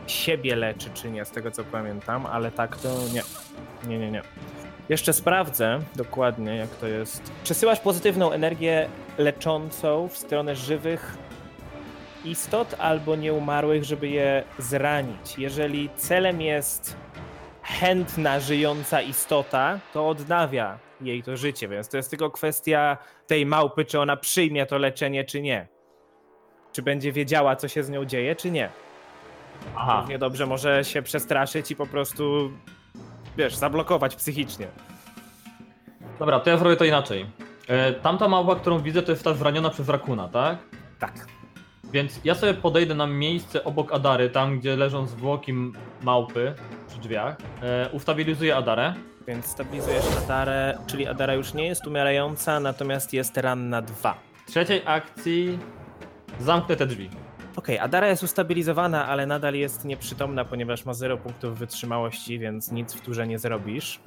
[0.07, 3.23] siebie leczy, czy nie, z tego co pamiętam, ale tak to nie.
[3.87, 4.21] Nie, nie, nie.
[4.89, 7.31] Jeszcze sprawdzę dokładnie, jak to jest.
[7.43, 8.87] Przesyłasz pozytywną energię
[9.17, 11.17] leczącą w stronę żywych
[12.25, 15.37] istot albo nieumarłych, żeby je zranić.
[15.37, 16.95] Jeżeli celem jest
[17.63, 22.97] chętna, żyjąca istota, to odnawia jej to życie, więc to jest tylko kwestia
[23.27, 25.67] tej małpy, czy ona przyjmie to leczenie, czy nie.
[26.71, 28.69] Czy będzie wiedziała, co się z nią dzieje, czy nie.
[29.75, 29.97] Aha.
[29.99, 32.51] Równie dobrze może się przestraszyć i po prostu,
[33.37, 34.67] wiesz, zablokować psychicznie.
[36.19, 37.25] Dobra, to ja zrobię to inaczej.
[37.67, 40.57] E, tamta małpa, którą widzę, to jest ta zraniona przez rakuna, tak?
[40.99, 41.13] Tak.
[41.93, 46.53] Więc ja sobie podejdę na miejsce obok Adary, tam gdzie leżą zwłoki m- małpy
[46.87, 47.35] przy drzwiach.
[47.61, 48.93] E, ustabilizuję Adarę.
[49.27, 54.17] Więc stabilizujesz Adarę, czyli Adara już nie jest umierająca, natomiast jest ranna 2.
[54.45, 55.59] W trzeciej akcji
[56.39, 57.09] zamknę te drzwi.
[57.55, 62.93] Okej, Adara jest ustabilizowana, ale nadal jest nieprzytomna, ponieważ ma 0 punktów wytrzymałości, więc nic
[62.93, 63.99] w turze nie zrobisz.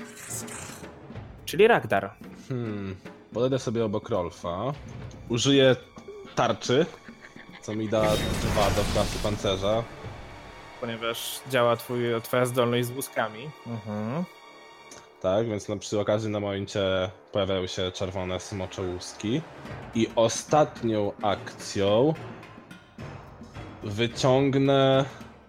[1.45, 2.11] Czyli Ragdar.
[2.49, 2.97] Hmm.
[3.33, 4.73] Podejdę sobie obok Rolfa.
[5.29, 5.77] Użyję
[6.35, 6.87] tarczy,
[7.63, 8.03] co mi da
[8.43, 9.85] dwa do klasy pancerza.
[10.81, 13.51] Ponieważ działa twój, twoja zdolność z łuskami.
[13.67, 14.25] Mhm.
[15.23, 19.41] Tak, więc na, przy okazji na moim ciele pojawiają się czerwone smocze łuski.
[19.95, 22.15] I ostatnią akcją
[23.87, 25.05] wyciągnę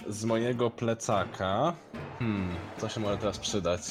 [0.08, 1.74] z mojego plecaka.
[2.20, 3.82] Hmm, co się może teraz przydać?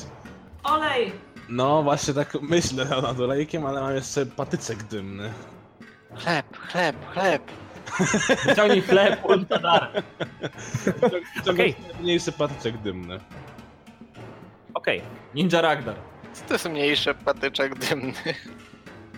[0.64, 1.12] Olej!
[1.48, 5.32] No właśnie tak myślę nad olejkiem, ale mam jeszcze patyczek dymny.
[6.14, 7.42] Chleb, chleb, chleb.
[8.46, 9.20] Wyciągnij chleb
[9.50, 10.02] Adary.
[10.84, 11.74] Wyciągnę Okej.
[12.00, 13.20] mniejszy patyczek dymny.
[14.74, 15.02] Okej.
[15.34, 15.94] Ninja Ragnar.
[16.32, 18.12] Co to jest mniejszy patyczek dymny?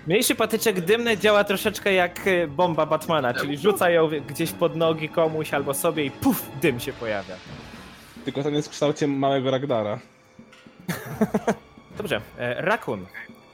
[0.09, 5.09] Mniejszy patyczek dymny działa troszeczkę jak e, bomba Batmana, czyli rzuca ją gdzieś pod nogi
[5.09, 7.35] komuś albo sobie i puf, dym się pojawia.
[8.25, 9.99] Tylko ten jest w kształcie małego Ragdara.
[11.97, 13.07] Dobrze, e, Rakun.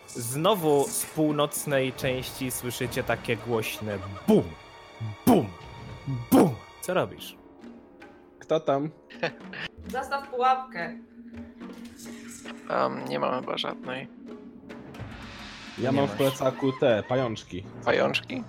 [0.08, 3.98] Znowu z północnej części słyszycie takie głośne
[4.28, 4.44] bum,
[5.26, 5.48] bum,
[6.30, 6.54] bum.
[6.80, 7.36] Co robisz?
[8.38, 8.90] Kto tam?
[9.88, 10.98] Zastaw pułapkę.
[12.70, 14.08] Um, nie mam chyba żadnej.
[15.78, 16.18] Ja Nie mam w masz.
[16.18, 17.64] plecaku te pajączki.
[17.84, 18.44] Pajączki?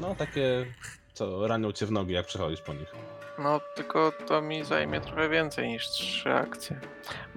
[0.00, 0.66] No takie,
[1.12, 2.92] co ranią cię w nogi, jak przechodzisz po nich.
[3.38, 6.80] No, tylko to mi zajmie trochę więcej niż trzy akcje.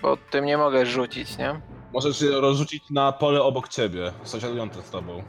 [0.01, 1.61] Bo tym nie mogę rzucić, nie?
[1.93, 5.23] Możesz je rozrzucić na pole obok ciebie, sąsiadujące z tobą.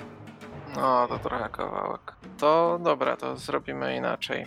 [0.77, 2.13] No, to trochę kawałek.
[2.39, 4.47] To dobra, to zrobimy inaczej.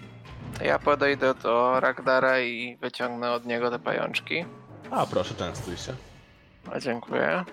[0.61, 4.45] Ja podejdę do Ragdara i wyciągnę od niego te pajączki.
[4.91, 5.93] A proszę, częstuj się.
[6.73, 7.43] A dziękuję.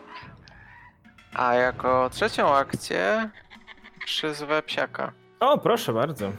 [1.34, 3.30] A jako trzecią akcję
[4.04, 5.12] przyzwę psiaka.
[5.40, 6.32] O, proszę bardzo.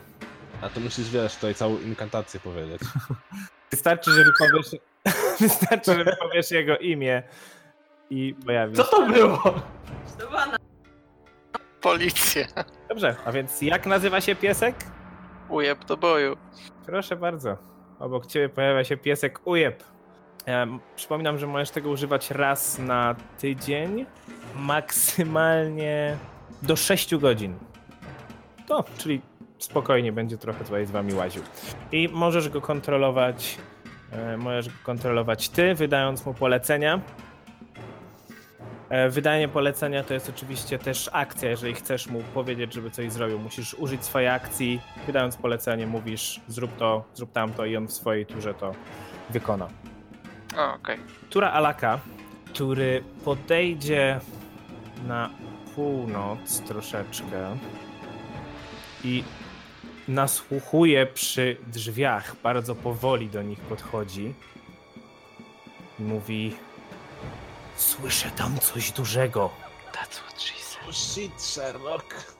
[0.61, 2.81] A to musisz, wiesz, tutaj całą inkantację powiedzieć.
[3.71, 4.67] Wystarczy, żeby powiesz,
[5.39, 7.23] wystarczy, żeby powiesz jego imię
[8.09, 8.89] i pojawi Co się.
[8.89, 9.53] to było?
[11.81, 12.45] Policja.
[12.89, 14.75] Dobrze, a więc jak nazywa się piesek?
[15.49, 16.37] Ujeb do boju.
[16.85, 17.57] Proszę bardzo.
[17.99, 19.83] Obok ciebie pojawia się piesek Ujeb.
[20.95, 24.05] Przypominam, że możesz tego używać raz na tydzień,
[24.55, 26.17] maksymalnie
[26.61, 27.55] do 6 godzin.
[28.67, 29.21] To, czyli
[29.57, 31.43] spokojnie będzie trochę tutaj z wami łaził.
[31.91, 33.57] I możesz go kontrolować,
[34.11, 37.01] e, możesz go kontrolować ty, wydając mu polecenia.
[38.89, 41.49] E, Wydanie polecenia to jest oczywiście też akcja.
[41.49, 44.81] Jeżeli chcesz mu powiedzieć, żeby coś zrobił, musisz użyć swojej akcji.
[45.05, 48.71] Wydając polecenie, mówisz zrób to, zrób tamto i on w swojej turze to
[49.29, 49.67] wykona.
[50.57, 50.99] O, okej.
[51.29, 51.99] Tura Alaka,
[52.45, 54.19] który podejdzie
[55.07, 55.29] na
[55.75, 57.57] północ troszeczkę
[59.03, 59.23] i
[60.07, 64.33] nasłuchuje przy drzwiach, bardzo powoli do nich podchodzi
[65.99, 66.55] i mówi
[67.75, 69.49] Słyszę tam coś dużego.
[69.91, 70.83] That's what she said.
[70.83, 72.35] Oh shit, Sherlock.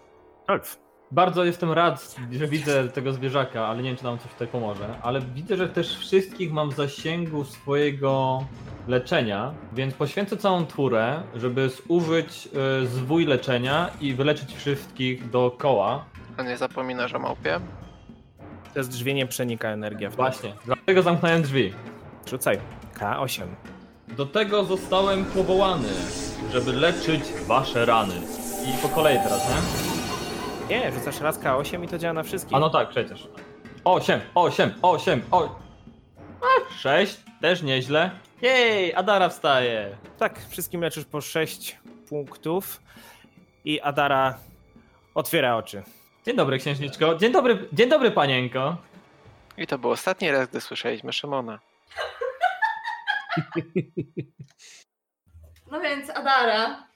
[0.48, 0.80] Rolf,
[1.14, 4.96] Bardzo jestem rad, że widzę tego zwierzaka, ale nie wiem, czy nam coś tutaj pomoże.
[5.02, 8.44] Ale widzę, że też wszystkich mam w zasięgu swojego
[8.88, 12.50] leczenia, więc poświęcę całą turę, żeby zużyć
[12.84, 16.06] y, zwój leczenia i wyleczyć wszystkich dookoła.
[16.38, 17.60] A nie zapominasz o małpie?
[18.74, 20.16] przez drzwi nie przenika energia w.
[20.16, 21.74] Właśnie, dlatego zamknąłem drzwi.
[22.30, 22.60] Rzucaj.
[23.00, 23.42] K8.
[24.08, 25.90] Do tego zostałem powołany,
[26.52, 28.16] żeby leczyć wasze rany.
[28.70, 29.93] I po kolei teraz, nie?
[30.74, 32.58] Nie, rzucasz raz K8 i to działa na wszystkich.
[32.58, 33.28] A no tak, przecież.
[33.84, 35.60] 8, 8, 8, o...
[36.42, 38.12] A, 6, też nieźle.
[38.42, 39.98] Jej, Adara wstaje.
[40.18, 41.78] Tak, wszystkim leczysz po 6
[42.10, 42.82] punktów
[43.66, 44.38] i Adara
[45.16, 45.84] otwiera oczy.
[46.26, 47.16] Dzień dobry, księżniczko.
[47.16, 48.78] Dzień dobry, dzień dobry, panienko.
[49.58, 51.60] I to był ostatni raz, gdy słyszeliśmy Szymona.
[55.72, 56.93] No więc Adara.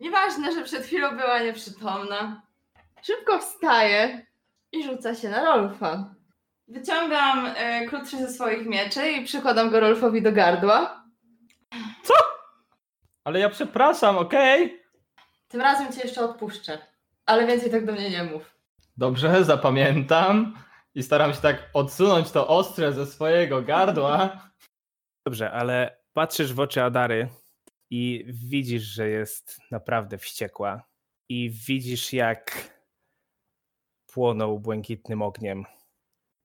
[0.00, 2.42] Nieważne, że przed chwilą była nieprzytomna.
[3.02, 4.26] Szybko wstaje
[4.72, 6.14] i rzuca się na Rolfa.
[6.68, 11.04] Wyciągam e, krótszy ze swoich mieczy i przykładam go Rolfowi do gardła.
[13.24, 14.82] Ale ja przepraszam, okej?
[15.48, 16.78] Tym razem cię jeszcze odpuszczę.
[17.26, 18.54] Ale więcej tak do mnie nie mów.
[18.96, 20.54] Dobrze, zapamiętam.
[20.94, 24.50] i staram się tak odsunąć to ostre ze swojego gardła.
[25.26, 27.28] Dobrze, ale patrzysz w oczy Adary
[27.90, 30.84] i widzisz, że jest naprawdę wściekła.
[31.28, 32.70] I widzisz, jak
[34.06, 35.64] płonął błękitnym ogniem.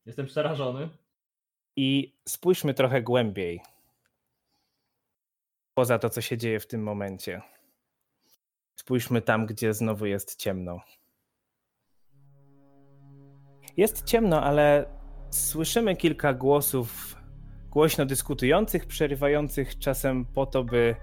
[0.05, 0.89] Jestem przerażony.
[1.75, 3.61] I spójrzmy trochę głębiej.
[5.73, 7.41] Poza to, co się dzieje w tym momencie.
[8.75, 10.81] Spójrzmy tam, gdzie znowu jest ciemno.
[13.77, 14.85] Jest ciemno, ale
[15.29, 17.15] słyszymy kilka głosów
[17.69, 20.95] głośno dyskutujących, przerywających czasem po to, by,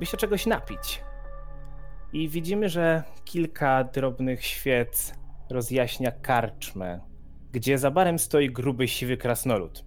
[0.00, 1.04] by się czegoś napić.
[2.12, 5.14] I widzimy, że kilka drobnych świec
[5.50, 7.00] rozjaśnia karczmę,
[7.52, 9.84] gdzie za barem stoi gruby, siwy krasnolud.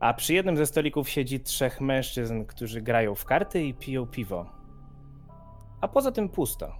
[0.00, 4.46] A przy jednym ze stolików siedzi trzech mężczyzn, którzy grają w karty i piją piwo.
[5.80, 6.72] A poza tym pusto.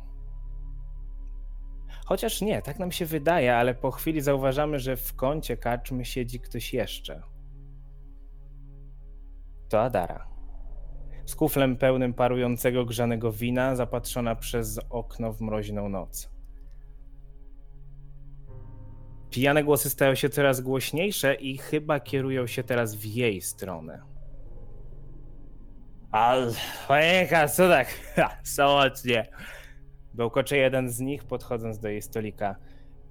[2.07, 6.41] Chociaż nie, tak nam się wydaje, ale po chwili zauważamy, że w kącie karczmy siedzi
[6.41, 7.23] ktoś jeszcze.
[9.69, 10.40] To Adara.
[11.31, 16.31] Z kuflem pełnym parującego grzanego wina, zapatrzona przez okno w mroźną noc.
[19.31, 24.03] Pijane głosy stają się coraz głośniejsze i chyba kierują się teraz w jej stronę.
[26.11, 26.53] Ale,
[26.89, 27.89] panienka, co tak?
[28.17, 29.31] Ha, samotnie.
[30.15, 32.57] Bełkocze jeden z nich, podchodząc do jej stolika.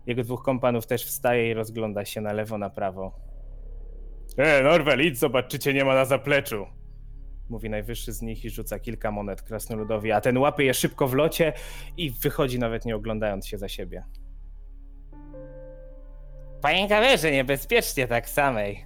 [0.05, 3.20] Jego dwóch kompanów też wstaje i rozgląda się na lewo, na prawo.
[4.38, 6.78] E, Norwel, idź zobacz, czy cię nie ma na zapleczu.
[7.50, 11.14] Mówi najwyższy z nich i rzuca kilka monet krasnoludowi, a ten łapie je szybko w
[11.14, 11.54] locie
[11.97, 14.04] i wychodzi nawet nie oglądając się za siebie.
[16.62, 18.86] Panienka wie, że niebezpiecznie tak samej.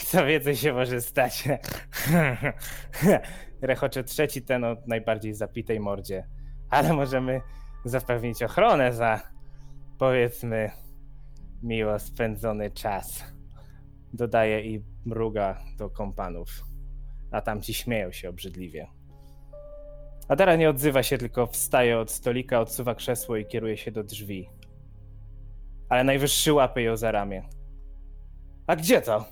[0.00, 1.48] Kto wie, co się może stać.
[3.62, 6.28] Rechocze trzeci ten o najbardziej zapitej mordzie.
[6.70, 7.40] Ale możemy
[7.84, 9.20] zapewnić ochronę za,
[9.98, 10.70] powiedzmy,
[11.62, 13.24] miło spędzony czas.
[14.12, 16.69] Dodaje i mruga do kompanów.
[17.30, 18.86] A tamci śmieją się obrzydliwie.
[20.28, 24.48] Adara nie odzywa się, tylko wstaje od stolika, odsuwa krzesło i kieruje się do drzwi
[25.90, 27.42] ale najwyższy łapie ją za ramię.
[28.66, 29.24] A gdzie to?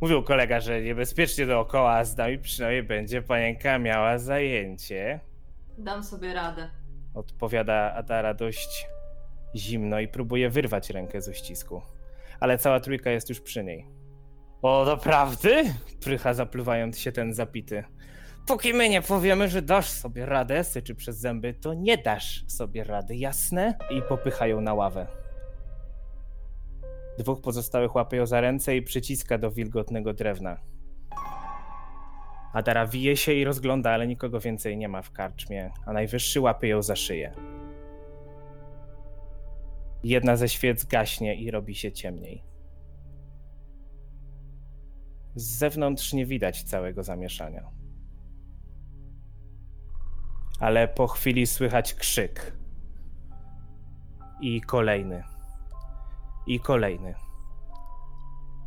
[0.00, 5.20] Mówił kolega, że niebezpiecznie dookoła, a z nami przynajmniej będzie panienka miała zajęcie.
[5.78, 6.70] Dam sobie radę.
[7.14, 8.88] Odpowiada Adara dość
[9.56, 11.82] zimno i próbuje wyrwać rękę z uścisku.
[12.40, 13.86] Ale cała trójka jest już przy niej.
[14.62, 15.64] O, doprawdy?
[16.00, 17.84] Prycha zapluwając się ten zapity.
[18.46, 22.84] Póki my nie powiemy, że dasz sobie radę, syczy przez zęby, to nie dasz sobie
[22.84, 23.78] rady, jasne?
[23.90, 25.06] I popychają na ławę.
[27.18, 30.56] Dwóch pozostałych łapie ją za ręce i przyciska do wilgotnego drewna.
[32.52, 36.68] Adara wije się i rozgląda, ale nikogo więcej nie ma w karczmie, a najwyższy łapie
[36.68, 37.32] ją za szyję.
[40.04, 42.51] Jedna ze świec gaśnie i robi się ciemniej.
[45.34, 47.70] Z zewnątrz nie widać całego zamieszania.
[50.60, 52.56] Ale po chwili słychać krzyk.
[54.40, 55.22] I kolejny
[56.46, 57.14] i kolejny.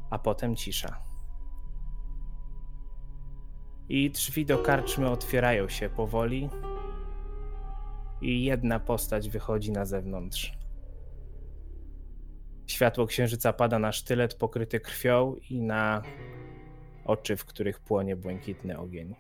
[0.10, 1.02] A potem cisza.
[3.90, 6.50] I drzwi do karczmy otwierają się powoli,
[8.22, 10.58] i jedna postać wychodzi na zewnątrz.
[12.68, 16.02] Światło księżyca pada na sztylet pokryty krwią i na
[17.06, 19.16] oczy, w których płonie błękitny ogień.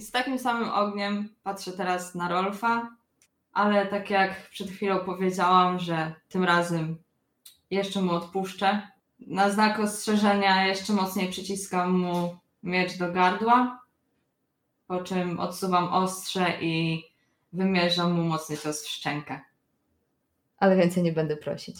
[0.00, 2.96] Z takim samym ogniem patrzę teraz na Rolfa,
[3.52, 6.98] ale tak jak przed chwilą powiedziałam, że tym razem
[7.70, 8.88] jeszcze mu odpuszczę.
[9.20, 13.80] Na znak ostrzeżenia jeszcze mocniej przyciskam mu miecz do gardła,
[14.86, 17.04] po czym odsuwam ostrze i
[17.52, 19.40] wymierzam mu mocny cios w szczękę.
[20.58, 21.76] Ale więcej nie będę prosić.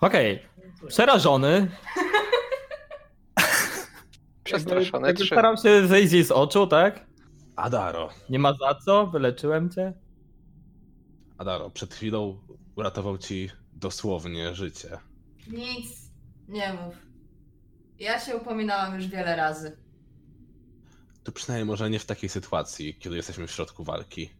[0.00, 0.46] Okej,
[0.88, 1.70] przerażony.
[4.48, 5.34] Przestraszony Jakby trzy.
[5.34, 7.06] Staram się zejść jej z oczu, tak?
[7.56, 9.92] Adaro, Nie ma za co, wyleczyłem cię.
[11.38, 12.40] Adaro, przed chwilą
[12.76, 14.98] uratował ci dosłownie życie.
[15.48, 15.88] Nic
[16.48, 16.94] nie mów.
[17.98, 19.76] Ja się upominałam już wiele razy.
[21.24, 24.30] Tu przynajmniej może nie w takiej sytuacji, kiedy jesteśmy w środku walki.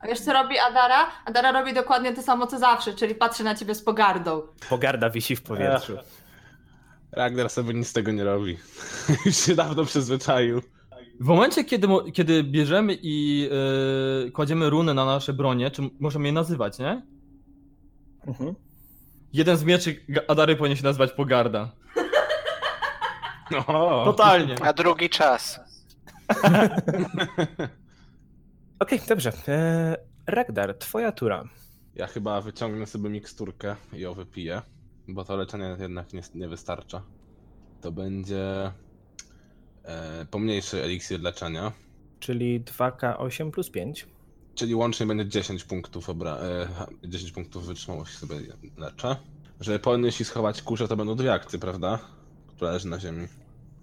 [0.00, 1.10] A wiesz co robi Adara?
[1.24, 4.42] Adara robi dokładnie to samo co zawsze, czyli patrzy na ciebie z pogardą.
[4.68, 5.96] Pogarda wisi w powietrzu.
[7.16, 8.58] Ragnar sobie nic z tego nie robi.
[9.26, 10.62] Już się dawno przyzwyczaił.
[11.20, 13.40] W momencie, kiedy, kiedy bierzemy i
[14.24, 17.02] yy, kładziemy runy na nasze bronie, czy możemy je nazywać, nie?
[18.26, 18.54] Mhm.
[19.32, 21.70] Jeden z mieczy Adary powinien się nazywać Pogarda.
[23.66, 24.54] O, Totalnie.
[24.62, 25.60] A drugi czas.
[28.80, 29.32] Okej, dobrze.
[29.48, 29.96] Eee,
[30.26, 31.44] Ragdar, twoja tura.
[31.94, 34.62] Ja chyba wyciągnę sobie miksturkę i ją wypiję,
[35.08, 37.02] bo to leczenie jednak nie, nie wystarcza.
[37.80, 38.72] To będzie
[39.84, 41.72] e, pomniejszy eliksir leczenia,
[42.20, 44.06] Czyli 2K8 plus 5.
[44.54, 46.68] czyli łącznie będzie 10 punktów obra- e,
[47.08, 48.36] 10 punktów wytrzymałości sobie
[48.76, 49.16] leczę.
[49.60, 51.98] Żeby podnieść i schować kuszę, to będą dwie akcje, prawda?
[52.46, 53.28] Która leży na ziemi.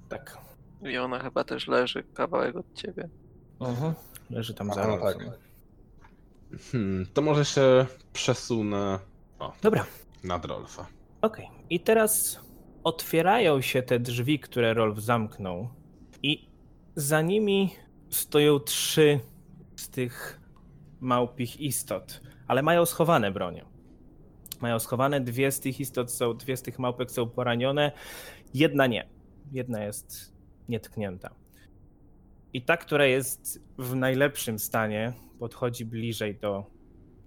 [0.09, 0.37] Tak.
[0.81, 3.09] I ona chyba też leży kawałek od ciebie.
[3.59, 3.93] Mhm.
[4.29, 5.17] Leży tam za no tak.
[6.71, 8.99] Hmm, to może się przesunę
[9.61, 9.85] Dobra,
[10.23, 10.87] nad Rolfa.
[11.21, 11.49] Okej.
[11.69, 12.39] I teraz
[12.83, 15.69] otwierają się te drzwi, które Rolf zamknął
[16.23, 16.49] i
[16.95, 17.69] za nimi
[18.09, 19.19] stoją trzy
[19.75, 20.39] z tych
[20.99, 23.65] małpich istot, ale mają schowane bronie.
[24.61, 27.91] Mają schowane, dwie z tych istot są, dwie z tych małpek są poranione,
[28.53, 29.07] jedna nie.
[29.51, 30.33] Jedna jest
[30.69, 31.29] nietknięta.
[32.53, 36.65] I ta, która jest w najlepszym stanie, podchodzi bliżej do,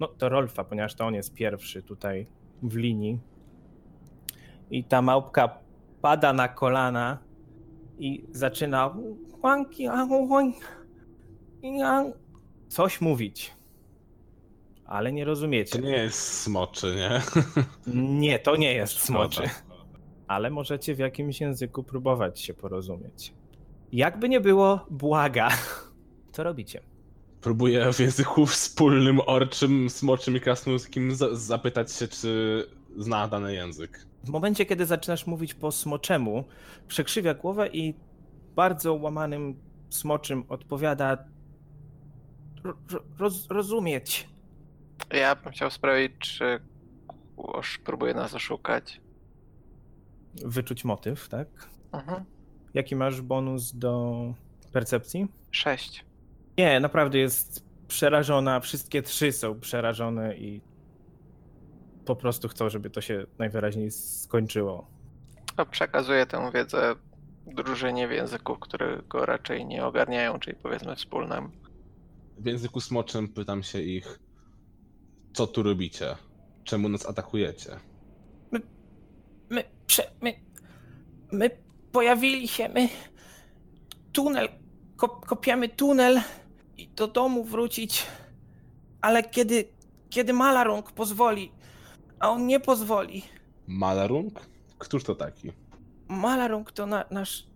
[0.01, 2.27] no, do Rolfa, ponieważ to on jest pierwszy tutaj
[2.63, 3.19] w linii.
[4.75, 5.59] I ta małpka
[6.03, 7.19] pada na kolana
[7.99, 8.95] i zaczyna
[12.69, 13.53] coś mówić.
[14.87, 15.79] Ale nie rozumiecie.
[15.79, 17.21] To nie jest smoczy, nie?
[18.21, 19.43] Nie, to nie jest smoczy.
[20.27, 23.35] Ale możecie w jakimś języku próbować się porozumieć.
[23.93, 25.49] Jakby nie było, błaga.
[26.33, 26.81] Co robicie?
[27.41, 32.65] Próbuję w języku wspólnym, orczym, smoczym i krasnoludzkim za- zapytać się, czy
[32.97, 34.07] zna dany język.
[34.25, 36.45] W momencie, kiedy zaczynasz mówić po smoczemu,
[36.89, 37.95] przekrzywia głowę i
[38.57, 39.57] bardzo łamanym
[39.91, 41.25] smoczym odpowiada
[42.65, 44.29] "Ro- ro- roz, rozumieć.
[45.13, 46.61] Ja bym chciał sprawdzić, czy
[47.37, 49.01] Kłosz próbuje nas oszukać.
[50.45, 51.49] Wyczuć motyw, tak?
[51.93, 52.25] Mhm.
[52.75, 54.15] Jaki masz bonus do
[54.73, 55.27] percepcji?
[55.51, 56.05] Sześć.
[56.59, 58.61] Nie, naprawdę jest przerażona.
[58.61, 60.61] Wszystkie trzy są przerażone i
[62.05, 64.87] po prostu chcą, żeby to się najwyraźniej skończyło.
[65.57, 66.95] A przekazuję tę wiedzę
[67.47, 71.51] drużynie w języku, którego raczej nie ogarniają, czyli powiedzmy wspólnym.
[72.39, 74.19] W języku smoczym pytam się ich,
[75.33, 76.17] co tu robicie?
[76.65, 77.71] Czemu nas atakujecie?
[79.51, 80.35] My, prze, my,
[81.33, 81.51] my
[81.93, 82.89] pojawili się, my
[84.13, 84.49] tunel,
[84.97, 86.21] kop, kopiemy tunel
[86.77, 88.07] i do domu wrócić,
[89.01, 89.69] ale kiedy,
[90.11, 91.53] kiedy Malarung pozwoli,
[92.21, 93.23] a on nie pozwoli,
[93.67, 94.41] Malarung?
[94.79, 95.53] Któż to taki?
[96.09, 97.47] Malarung to na, nasz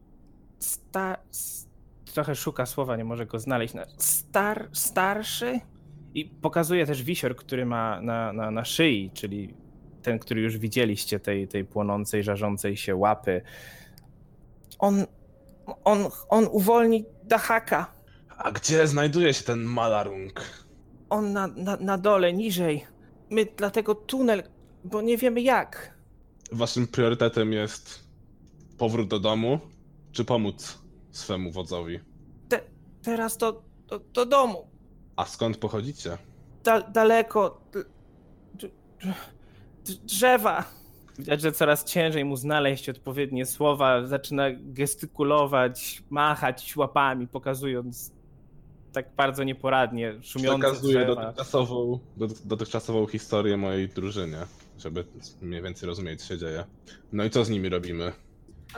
[0.59, 1.17] sta,
[2.15, 5.61] trochę szuka słowa, nie może go znaleźć, star, starszy
[6.15, 9.55] i pokazuje też wisior, który ma na, na, na szyi, czyli
[10.03, 13.43] ten, który już widzieliście, tej, tej płonącej, żarzącej się łapy.
[14.79, 15.07] On,
[15.85, 17.93] on, on uwolni Dahaka.
[18.37, 20.41] A gdzie znajduje się ten Malarung?
[21.11, 22.87] On na, na, na dole, niżej.
[23.31, 24.43] My dlatego tunel,
[24.85, 25.95] bo nie wiemy jak.
[26.53, 28.09] Waszym priorytetem jest
[28.79, 29.61] powrót do domu,
[30.13, 30.79] czy pomóc
[31.11, 32.01] swemu wodzowi?
[33.03, 34.67] Teraz do, do, do domu.
[35.17, 36.19] A skąd pochodzicie?
[36.65, 37.61] da, daleko.
[40.05, 40.65] drzewa.
[41.19, 44.07] Widać, że coraz ciężej mu znaleźć odpowiednie słowa.
[44.07, 48.13] Zaczyna gestykulować, machać łapami, pokazując
[49.03, 51.15] tak bardzo nieporadnie, szumiące Przekazuję drzewa.
[51.23, 54.39] dotychczasową, doty- dotychczasową historię mojej drużynie,
[54.79, 55.05] żeby
[55.43, 56.65] mniej więcej rozumieć, co się dzieje.
[57.13, 58.13] No i co z nimi robimy?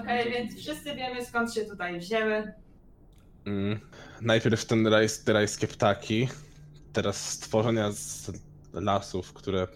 [0.00, 2.52] Okej, więc wszyscy wiemy skąd się tutaj wzięły.
[3.46, 3.80] Mm,
[4.20, 6.28] najpierw ten rajs, te rajskie ptaki,
[6.92, 8.32] teraz stworzenia z
[8.72, 9.68] lasów, które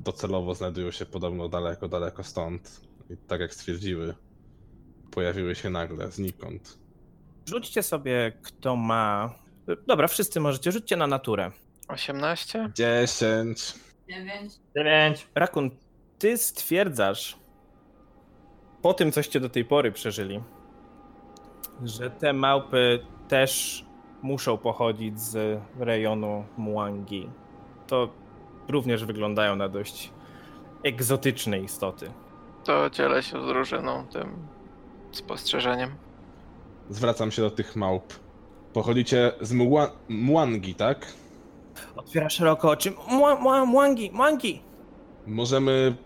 [0.00, 2.80] docelowo znajdują się podobno daleko, daleko stąd.
[3.10, 4.14] I tak jak stwierdziły,
[5.10, 6.78] pojawiły się nagle, znikąd.
[7.48, 9.34] Rzućcie sobie, kto ma.
[9.86, 11.50] Dobra, wszyscy możecie, rzućcie na naturę.
[11.88, 12.70] 18?
[12.74, 13.74] 10.
[14.08, 14.52] Dziewięć.
[14.76, 15.26] Dziewięć.
[15.34, 15.70] Rakun,
[16.18, 17.38] ty stwierdzasz,
[18.82, 20.42] po tym, coście do tej pory przeżyli,
[21.84, 23.84] że te małpy też
[24.22, 27.30] muszą pochodzić z rejonu Muangi.
[27.86, 28.08] To
[28.68, 30.12] również wyglądają na dość
[30.84, 32.10] egzotyczne istoty.
[32.64, 34.36] To dzielę się z drużyną tym
[35.12, 35.94] spostrzeżeniem.
[36.90, 38.25] Zwracam się do tych małp.
[38.80, 41.06] Pochodzicie z Mua- Muangi, tak?
[41.96, 42.92] Otwiera szeroko oczy.
[43.10, 44.60] Mua, mua, Muangi, Muangi!
[45.26, 45.96] Możemy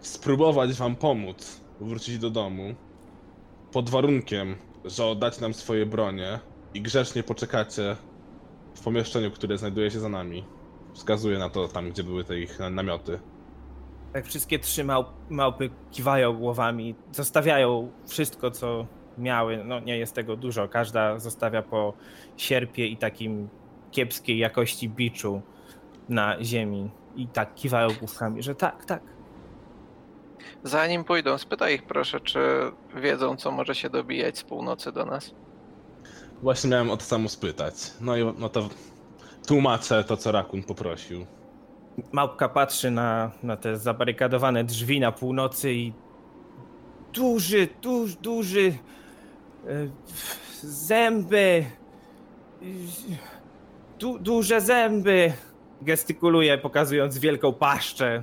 [0.00, 2.74] spróbować wam pomóc wrócić do domu
[3.72, 6.38] pod warunkiem, że oddacie nam swoje bronie
[6.74, 7.96] i grzecznie poczekacie
[8.74, 10.44] w pomieszczeniu, które znajduje się za nami.
[10.94, 13.18] Wskazuję na to tam, gdzie były te ich na- namioty.
[14.12, 18.86] Tak wszystkie trzy małp, małpy kiwają głowami, zostawiają wszystko, co
[19.18, 19.64] miały.
[19.64, 20.68] No nie jest tego dużo.
[20.68, 21.92] Każda zostawia po
[22.36, 23.48] sierpie i takim
[23.90, 25.42] kiepskiej jakości biczu
[26.08, 29.02] na ziemi i tak kiwają główkami, że tak, tak.
[30.62, 32.40] Zanim pójdą, spytaj ich proszę, czy
[32.96, 35.34] wiedzą, co może się dobijać z północy do nas.
[36.42, 37.74] Właśnie miałem o to samo spytać.
[38.00, 38.68] No i no to
[39.46, 41.26] tłumaczę to, co Rakun poprosił.
[42.12, 45.92] Małpka patrzy na, na te zabarykadowane drzwi na północy i
[47.12, 48.72] duży, duży, duży
[50.62, 51.64] zęby,
[52.62, 52.64] e,
[53.98, 55.32] du, duże zęby.
[55.82, 58.22] Gestykuluje, pokazując wielką paszczę.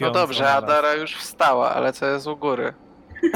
[0.00, 0.52] No dobrze.
[0.52, 2.74] Adara już wstała, ale co jest u góry?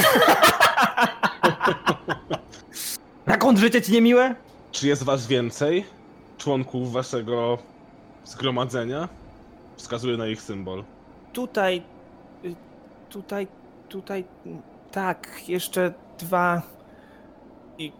[3.27, 4.35] Rakon, życie ci niemiłe?
[4.73, 5.85] Czy jest was więcej?
[6.39, 7.59] Członków waszego
[8.25, 9.09] zgromadzenia?
[9.77, 10.85] Wskazuję na ich symbol.
[11.33, 11.83] Tutaj,
[12.45, 12.55] y,
[13.11, 13.49] tutaj,
[13.89, 14.25] tutaj,
[14.93, 16.63] tak, jeszcze dwa.
[17.79, 17.93] I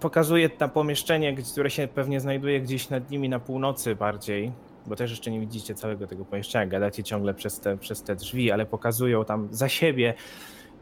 [0.00, 4.52] pokazuje na pomieszczenie, które się pewnie znajduje gdzieś nad nimi na północy bardziej,
[4.86, 8.50] bo też jeszcze nie widzicie całego tego pomieszczenia, gadacie ciągle przez te, przez te drzwi,
[8.50, 10.14] ale pokazują tam za siebie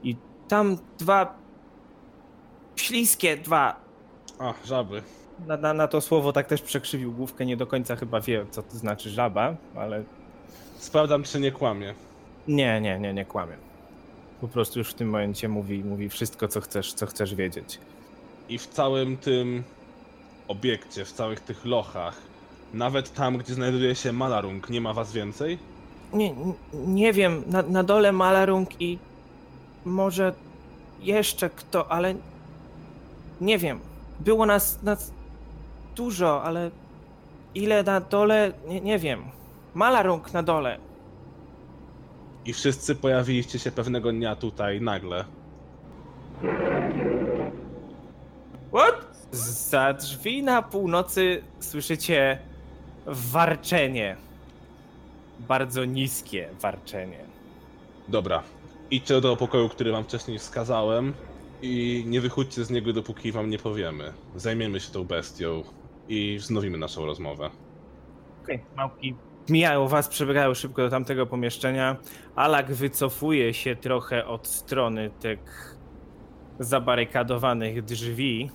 [0.02, 0.16] i
[0.48, 1.34] tam dwa
[2.76, 3.76] śliskie, dwa.
[4.38, 5.02] A, żaby.
[5.46, 8.62] Na, na, na to słowo tak też przekrzywił główkę, nie do końca chyba wie, co
[8.62, 10.04] to znaczy żaba, ale
[10.84, 11.94] Sprawdzam, czy nie kłamie.
[12.48, 13.56] Nie, nie, nie, nie kłamie.
[14.40, 17.78] Po prostu już w tym momencie mówi, mówi wszystko, co chcesz, co chcesz wiedzieć.
[18.48, 19.64] I w całym tym
[20.48, 22.16] obiekcie, w całych tych lochach,
[22.74, 25.58] nawet tam, gdzie znajduje się Malarung, nie ma was więcej?
[26.12, 26.34] Nie,
[26.72, 28.98] nie wiem, na, na dole Malarung i
[29.84, 30.34] może
[31.00, 32.14] jeszcze kto, ale
[33.40, 33.80] nie wiem.
[34.20, 35.12] Było nas, nas
[35.96, 36.70] dużo, ale
[37.54, 39.22] ile na dole, nie, nie wiem.
[39.74, 40.78] Malarung na dole.
[42.44, 45.24] I wszyscy pojawiliście się pewnego dnia tutaj nagle.
[48.68, 49.14] What?
[49.32, 52.38] Za drzwi na północy słyszycie
[53.06, 54.16] warczenie.
[55.40, 57.24] Bardzo niskie warczenie.
[58.08, 58.42] Dobra,
[58.90, 61.14] idźcie do pokoju, który wam wcześniej wskazałem
[61.62, 64.12] i nie wychódźcie z niego, dopóki wam nie powiemy.
[64.36, 65.62] Zajmiemy się tą bestią
[66.08, 67.50] i wznowimy naszą rozmowę.
[68.42, 69.14] Okej, małpki
[69.48, 71.96] mijają was, przebiegają szybko do tamtego pomieszczenia.
[72.36, 75.76] Alak wycofuje się trochę od strony tych
[76.58, 78.50] zabarykadowanych drzwi.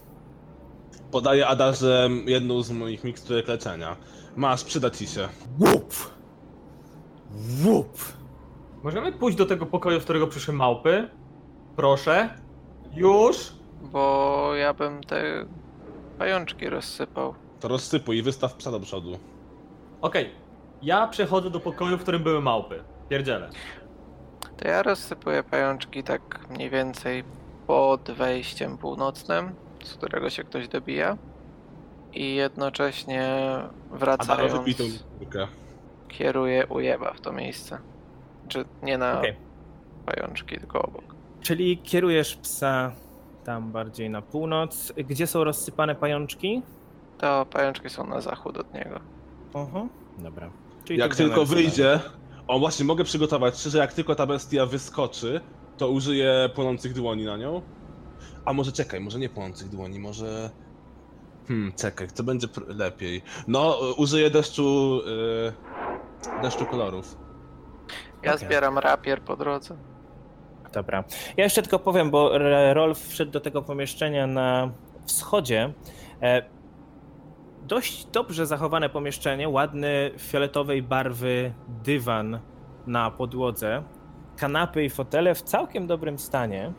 [1.11, 3.95] Podaję Adarze jedną z moich miksturek leczenia.
[4.35, 5.27] Masz, przyda ci się.
[5.59, 5.93] Łup!
[7.65, 7.99] Łup!
[8.83, 11.09] Możemy pójść do tego pokoju, z którego przyszły małpy?
[11.75, 12.29] Proszę.
[12.95, 13.53] Już?
[13.81, 15.45] Bo ja bym te
[16.17, 17.33] pajączki rozsypał.
[17.59, 19.17] To rozsypuj i wystaw psa do przodu.
[20.01, 20.29] Okej.
[20.81, 22.83] Ja przechodzę do pokoju, w którym były małpy.
[23.09, 23.49] Pierdzielę.
[24.57, 27.23] To ja rozsypuję pajączki tak mniej więcej
[27.67, 31.17] pod wejściem północnym, z którego się ktoś dobija.
[32.13, 33.29] I jednocześnie
[33.91, 34.69] wracając
[36.07, 37.77] kieruję ujeba w to miejsce.
[38.47, 39.35] Czy nie na Okej.
[40.05, 41.15] pajączki, tylko obok.
[41.41, 42.91] Czyli kierujesz psa
[43.43, 44.93] tam bardziej na północ.
[44.97, 46.61] Gdzie są rozsypane pajączki?
[47.17, 48.99] To pajączki są na zachód od niego.
[49.53, 50.49] Oho, dobra.
[50.89, 51.99] Czyli Jak tylko wyjdzie...
[52.47, 55.41] O, właśnie, mogę przygotować się, że jak tylko ta bestia wyskoczy,
[55.77, 57.61] to użyję płonących dłoni na nią.
[58.45, 60.49] A może czekaj, może nie płonących dłoni, może...
[61.47, 63.21] Hmm, czekaj, co będzie pr- lepiej?
[63.47, 64.99] No, y, użyję deszczu...
[66.37, 67.17] y, deszczu kolorów.
[68.23, 68.47] Ja Okej.
[68.47, 69.77] zbieram rapier po drodze.
[70.73, 71.03] Dobra.
[71.37, 72.31] Ja jeszcze tylko powiem, bo
[72.73, 74.71] Rolf wszedł do tego pomieszczenia na
[75.05, 75.73] wschodzie.
[76.21, 76.58] E,
[77.69, 81.53] dość dobrze zachowane pomieszczenie, ładny fioletowej barwy
[81.83, 82.39] dywan
[82.87, 83.83] na podłodze,
[84.37, 86.73] kanapy i fotele w całkiem dobrym stanie.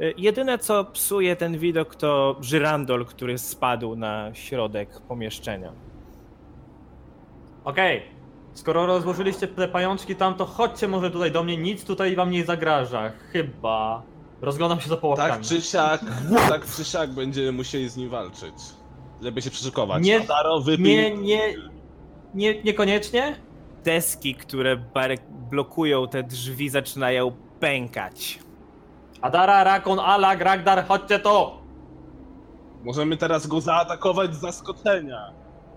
[0.00, 5.72] E, Jedyne co psuje ten widok to żyrandol, który spadł na środek pomieszczenia.
[7.64, 8.02] Okej.
[8.52, 12.44] Skoro rozłożyliście te pajączki tam, to chodźcie może tutaj do mnie, nic tutaj wam nie
[12.44, 13.12] zagraża.
[13.32, 14.02] Chyba.
[14.40, 15.32] Rozglądam się za połapkami.
[15.32, 16.00] Tak czy siak,
[16.48, 18.54] tak czy siak będziemy musieli z nim walczyć.
[19.22, 20.02] Żeby się przyszykować.
[20.04, 20.84] Nie- Adaro, wypij...
[20.84, 21.54] Nie, nie,
[22.34, 23.36] nie, niekoniecznie?
[23.84, 24.76] Deski, które
[25.50, 28.38] blokują te drzwi, zaczynają pękać.
[29.20, 31.50] Adara, Rakon, Alak, Ragdar, chodźcie tu!
[32.84, 35.30] Możemy teraz go zaatakować z zaskoczenia.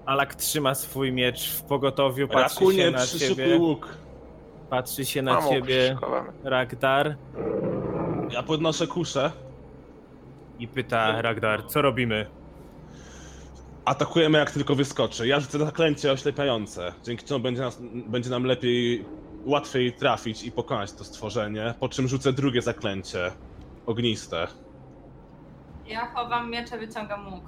[0.05, 3.97] Alak trzyma swój miecz w pogotowiu, patrzy się Rakunie, na przyszykuj ciebie, łuk.
[4.69, 5.97] patrzy się na Mam łuk ciebie.
[6.43, 7.15] Ragdar
[8.29, 9.31] Ja podnoszę kuszę.
[10.59, 12.25] i pyta Ragdar, co robimy?
[13.86, 15.27] Atakujemy jak tylko wyskoczy.
[15.27, 16.93] Ja rzucę zaklęcie oślepiające.
[17.03, 19.05] Dzięki czemu będzie, nas, będzie nam lepiej,
[19.45, 21.73] łatwiej trafić i pokonać to stworzenie.
[21.79, 23.31] Po czym rzucę drugie zaklęcie.
[23.86, 24.47] Ogniste.
[25.88, 27.43] Ja chowam miecz, a wyciągam łuk.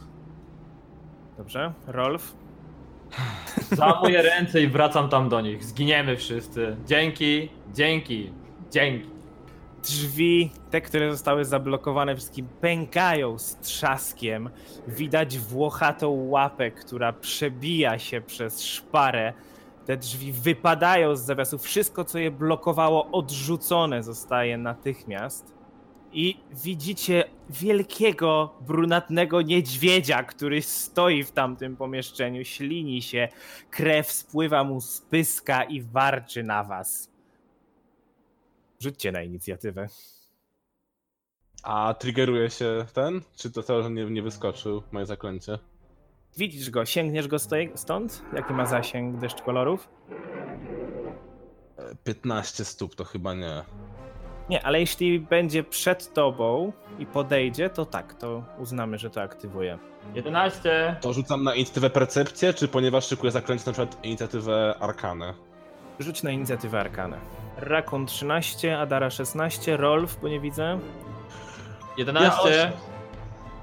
[1.38, 2.36] Dobrze, Rolf?
[3.71, 5.63] Zamuję ręce i wracam tam do nich.
[5.63, 6.77] Zginiemy wszyscy.
[6.86, 8.33] Dzięki, dzięki,
[8.71, 9.14] dzięki.
[9.86, 14.49] Drzwi, te, które zostały zablokowane, wszystkim pękają z trzaskiem.
[14.88, 19.33] Widać włochatą łapę, która przebija się przez szparę.
[19.86, 21.63] Te drzwi wypadają z zawiasów.
[21.63, 25.53] Wszystko, co je blokowało, odrzucone zostaje natychmiast.
[26.11, 33.27] I widzicie wielkiego, brunatnego niedźwiedzia, który stoi w tamtym pomieszczeniu, ślini się,
[33.69, 37.14] krew spływa mu z pyska i warczy na was.
[38.86, 39.88] Rzućcie na inicjatywę.
[41.63, 43.21] A triggeruje się ten?
[43.38, 45.59] Czy to to, że nie, nie wyskoczył moje zaklęcie?
[46.38, 48.21] Widzisz go, sięgniesz go stoi- stąd?
[48.36, 49.89] Jaki ma zasięg deszcz kolorów?
[51.77, 53.63] E, 15 stóp to chyba nie.
[54.49, 59.79] Nie, ale jeśli będzie przed tobą i podejdzie, to tak, to uznamy, że to aktywuje.
[60.13, 60.95] 11.
[61.01, 65.33] To rzucam na inicjatywę percepcję, czy ponieważ szykuję zaklęcie na przykład inicjatywę arkanę?
[65.99, 67.17] Rzuć na inicjatywę Arkanę.
[67.57, 70.79] Rakun 13, Adara 16, Rolf, bo nie widzę.
[71.97, 72.71] 11.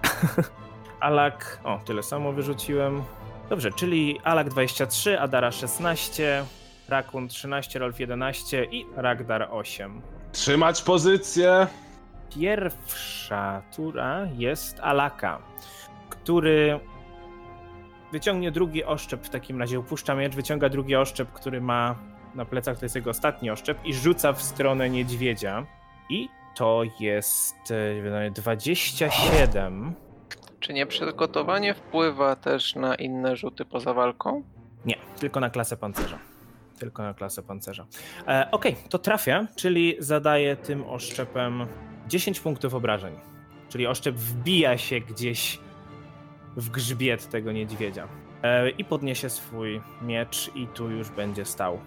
[1.00, 3.02] Alak, o, tyle samo wyrzuciłem.
[3.48, 6.44] Dobrze, czyli Alak 23, Adara 16,
[6.88, 10.02] Rakun 13, Rolf 11 i Ragdar 8.
[10.32, 11.66] Trzymać pozycję!
[12.34, 15.38] Pierwsza tura jest Alaka,
[16.10, 16.80] który
[18.12, 21.96] wyciągnie drugi oszczep, w takim razie upuszcza miecz, wyciąga drugi oszczep, który ma
[22.34, 25.66] na plecach, to jest jego ostatni oszczep i rzuca w stronę niedźwiedzia.
[26.08, 27.56] I to jest
[28.24, 29.94] e, 27.
[30.60, 34.42] Czy nieprzygotowanie wpływa też na inne rzuty poza walką?
[34.84, 36.18] Nie, tylko na klasę pancerza.
[36.78, 37.86] Tylko na klasę pancerza.
[38.28, 41.66] E, Okej, to trafia, czyli zadaje tym oszczepem
[42.08, 43.14] 10 punktów obrażeń.
[43.68, 45.58] Czyli oszczep wbija się gdzieś
[46.56, 48.08] w grzbiet tego niedźwiedzia.
[48.42, 51.78] E, I podniesie swój miecz i tu już będzie stał.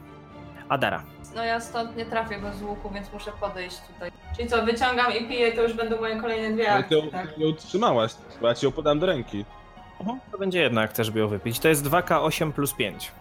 [0.70, 1.04] Adara.
[1.36, 4.12] No ja stąd nie trafię go z łuku, więc muszę podejść tutaj.
[4.38, 7.20] Czyli co, wyciągam i piję, to już będą moje kolejne dwie Ale ty ją, akcje,
[7.20, 7.34] tak?
[7.34, 8.12] ty ją trzymałaś,
[8.42, 9.46] bo ja ci ją podam do ręki.
[10.32, 11.60] To będzie jedna akcja, żeby ją wypić.
[11.60, 13.12] To jest 2K8 plus 5.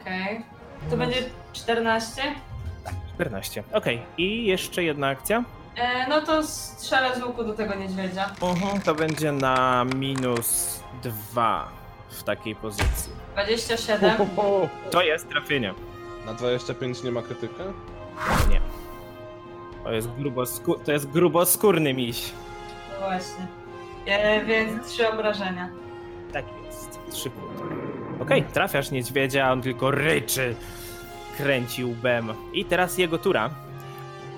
[0.00, 0.44] Okej.
[0.90, 1.16] To będzie
[1.52, 2.22] 14?
[3.14, 3.62] 14.
[3.72, 5.44] Okej, i jeszcze jedna akcja.
[5.76, 8.30] E, no to strzelę z łuku do tego niedźwiedzia.
[8.42, 11.68] Mhm, to będzie na minus 2
[12.10, 13.12] w takiej pozycji.
[13.32, 14.16] 27.
[14.90, 15.74] To jest trafienie.
[16.28, 17.64] Na 25 nie ma krytyka?
[18.50, 18.60] Nie.
[19.84, 22.32] To jest, grubosku- to jest gruboskórny miś.
[22.92, 23.46] No właśnie.
[24.06, 25.68] E, więc trzy obrażenia.
[26.32, 26.98] Tak jest.
[27.10, 27.62] Trzy punkty.
[28.22, 30.54] Okej, trafiasz niedźwiedzia, on tylko ryczy,
[31.36, 32.32] kręci łbem.
[32.52, 33.50] I teraz jego tura.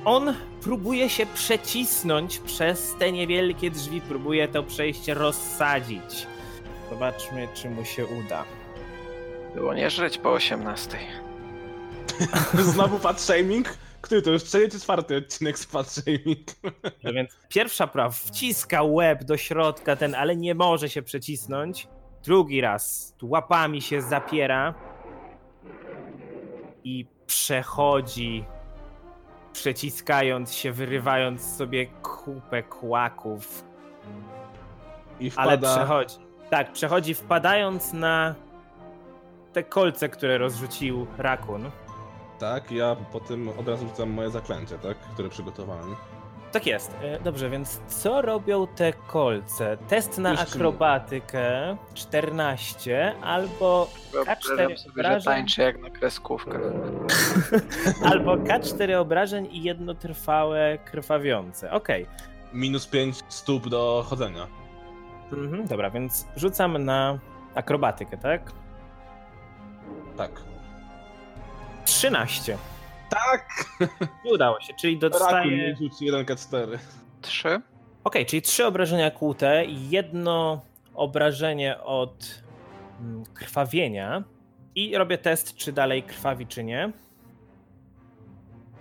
[0.05, 6.27] On próbuje się przecisnąć przez te niewielkie drzwi, próbuje to przejście rozsadzić.
[6.91, 8.45] Zobaczmy, czy mu się uda.
[9.55, 10.99] Było nie żreć po 18.
[12.73, 13.79] Znowu fat shaming?
[14.01, 16.49] Który to już trzeci czy czwarty odcinek z fat shaming?
[17.05, 21.89] No więc pierwsza prawa wciska łeb do środka ten, ale nie może się przecisnąć.
[22.25, 24.75] Drugi raz łapami się zapiera
[26.85, 28.45] i przechodzi,
[29.53, 33.65] przeciskając się, wyrywając sobie kupę kłaków,
[35.21, 35.77] I ale wpada...
[35.77, 36.17] przechodzi.
[36.51, 38.35] Tak, przechodzi wpadając na
[39.53, 41.71] te kolce, które rozrzucił rakun.
[42.41, 44.99] Tak, ja po tym od razu rzucam moje zaklęcie, tak?
[44.99, 45.97] Które przygotowałem.
[46.53, 46.97] Tak jest.
[47.03, 49.77] E, Dobrze, więc co robią te kolce?
[49.89, 55.23] Test na akrobatykę 14 albo Wyobrażam sobie, że obrażeń.
[55.35, 56.61] tańczy jak na kreskówkach.
[58.11, 61.73] albo K4 obrażeń i jedno trwałe krwawiące.
[61.73, 62.07] Okej.
[62.53, 64.47] Minus 5 stóp do chodzenia.
[65.33, 67.19] Mhm, dobra, więc rzucam na
[67.55, 68.53] akrobatykę, tak?
[70.17, 70.31] Tak.
[71.91, 72.59] 13.
[73.11, 73.65] Tak!
[74.25, 74.99] Nie udało się, czyli
[75.45, 76.79] mi rzuci 1K4.
[77.23, 77.61] 3.
[78.05, 80.61] Okej, czyli trzy obrażenia kłute i jedno
[80.95, 82.43] obrażenie od
[83.01, 84.23] mm, krwawienia.
[84.75, 86.93] I robię test, czy dalej krwawi, czy nie.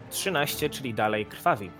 [0.10, 1.72] 13, czyli dalej krwawi.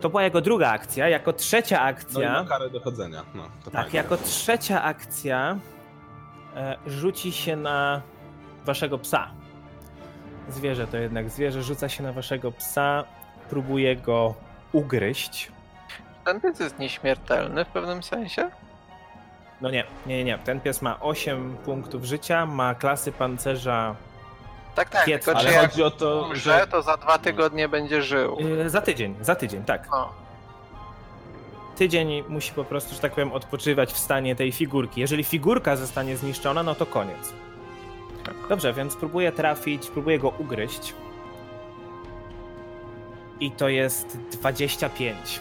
[0.00, 1.08] To była jego druga akcja.
[1.08, 2.42] Jako trzecia No i akcja.
[2.42, 3.24] ma karę dochodzenia.
[3.34, 3.96] No, to tak, fajnie.
[3.96, 5.58] jako trzecia akcja
[6.56, 8.02] e, rzuci się na
[8.64, 9.30] waszego psa.
[10.48, 13.04] Zwierzę to jednak zwierzę, rzuca się na waszego psa,
[13.50, 14.34] próbuje go
[14.72, 15.52] ugryźć.
[16.24, 18.50] Ten pies jest nieśmiertelny w pewnym sensie?
[19.60, 20.38] No nie, nie, nie.
[20.38, 23.94] Ten pies ma 8 punktów życia, ma klasy pancerza
[24.74, 27.18] Tak, tak, Piec, tylko Ale czy jak chodzi o to, umrze, że to za dwa
[27.18, 28.36] tygodnie będzie żył.
[28.40, 29.88] yy, za tydzień, za tydzień, tak.
[29.90, 30.12] No.
[31.76, 35.00] Tydzień musi po prostu, że tak powiem, odpoczywać w stanie tej figurki.
[35.00, 37.32] Jeżeli figurka zostanie zniszczona, no to koniec.
[38.24, 38.34] Tak.
[38.48, 40.94] Dobrze, więc próbuję trafić, próbuję go ugryźć.
[43.40, 45.40] I to jest 25.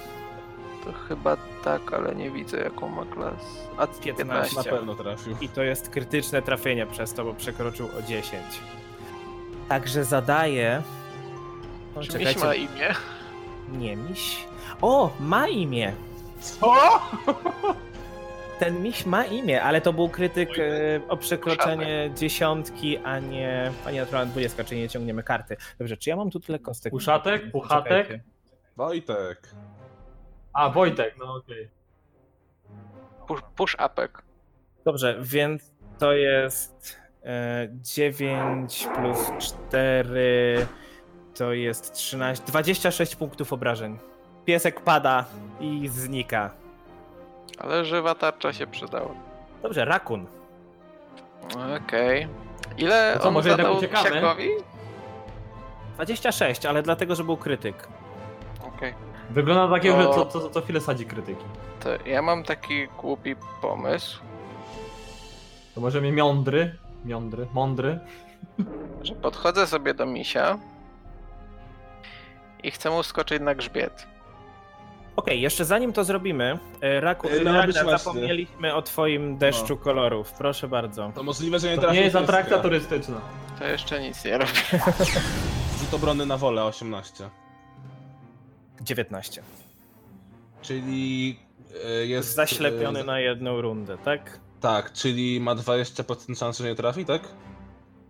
[0.86, 3.68] To chyba tak, ale nie widzę jaką ma klas.
[3.78, 4.16] A 15.
[4.16, 4.58] 15.
[4.58, 5.36] Na pewno trafił.
[5.42, 8.44] I to jest krytyczne trafienie przez to, bo przekroczył o 10.
[9.70, 10.82] Także zadaję.
[11.96, 12.34] O, Czy czekajcie.
[12.36, 12.94] miś ma imię?
[13.72, 14.46] Nie, miś.
[14.82, 15.94] O, ma imię.
[16.42, 16.74] Co?
[18.60, 23.92] Ten miś ma imię, ale to był krytyk e, o przekroczenie dziesiątki, a nie, a
[23.92, 25.58] nie naturalna dwudziestka, czyli nie ciągniemy karty.
[25.80, 26.94] Dobrze, czy ja mam tu tyle kostek?
[26.94, 27.52] Uszatek?
[27.52, 28.20] Puchatek?
[28.78, 29.50] Wojtek.
[30.54, 31.70] A, Wojtek, no okej.
[33.28, 34.22] Push, push upek.
[34.86, 40.68] Dobrze, więc to jest e, 9 plus 4
[41.34, 44.00] to jest 13, 26 punktów obrażeń.
[44.46, 45.26] Piesek pada
[45.60, 46.63] i znika.
[47.60, 49.10] Ale żywa tarcza się przydała.
[49.62, 50.26] Dobrze, rakun.
[51.86, 52.28] Okej.
[52.78, 54.10] Ile To co, on może jednak zadał uciekamy?
[54.12, 54.50] psiakowi?
[55.96, 57.88] 26, ale dlatego, że był krytyk.
[58.68, 58.94] Okej.
[59.30, 60.14] Wygląda na takiego, że O.
[60.14, 61.44] co, co, co chwilę sadzi krytyki.
[61.80, 64.22] To ja mam taki głupi pomysł,
[65.76, 66.76] To może mnie miądry,
[67.06, 68.00] miądry, mądry.
[69.02, 70.58] że podchodzę sobie do misia
[72.64, 74.08] i chcę mu skoczyć na grzbiet.
[75.16, 77.98] Okej, jeszcze zanim to zrobimy, e, Raku, E, właśnie.
[77.98, 80.32] zapomnieliśmy o twoim deszczu kolorów.
[80.32, 81.12] Proszę bardzo.
[81.16, 83.22] To możliwe, że nie To trafił nie jest atrakcja turystyczna.
[83.60, 84.52] To jeszcze nic nie robię.
[85.80, 87.30] Rzut obrony na wolę 18.
[88.82, 89.42] 19.
[90.62, 91.40] Czyli
[91.86, 92.36] e, jest...
[92.36, 94.40] Zaślepiony na jedną rundę, tak?
[94.60, 97.22] Tak, czyli ma 20% szansy, że nie trafi, tak?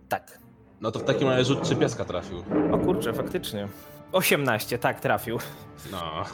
[0.08, 0.38] Tak.
[0.80, 2.44] No to w takim razie rzut czy pieska trafił.
[2.72, 3.68] O kurczę, faktycznie.
[4.12, 5.38] 18, tak, trafił.
[5.92, 6.24] No.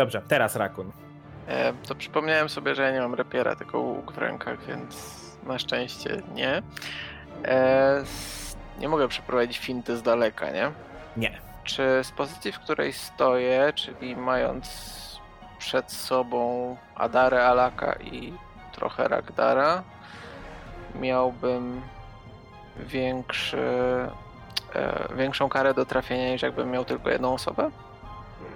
[0.00, 0.92] Dobrze, teraz Rakun.
[1.48, 5.58] E, to przypomniałem sobie, że ja nie mam rapiera, tylko łuk w rękach, więc na
[5.58, 6.62] szczęście nie.
[7.44, 8.04] E,
[8.78, 10.70] nie mogę przeprowadzić finty z daleka, nie?
[11.16, 11.38] Nie.
[11.64, 14.66] Czy z pozycji, w której stoję, czyli mając
[15.58, 18.32] przed sobą Adarę, Alaka i
[18.72, 19.82] trochę Ragdara,
[20.94, 21.80] miałbym
[22.76, 23.58] większy,
[24.74, 27.70] e, większą karę do trafienia niż jakbym miał tylko jedną osobę?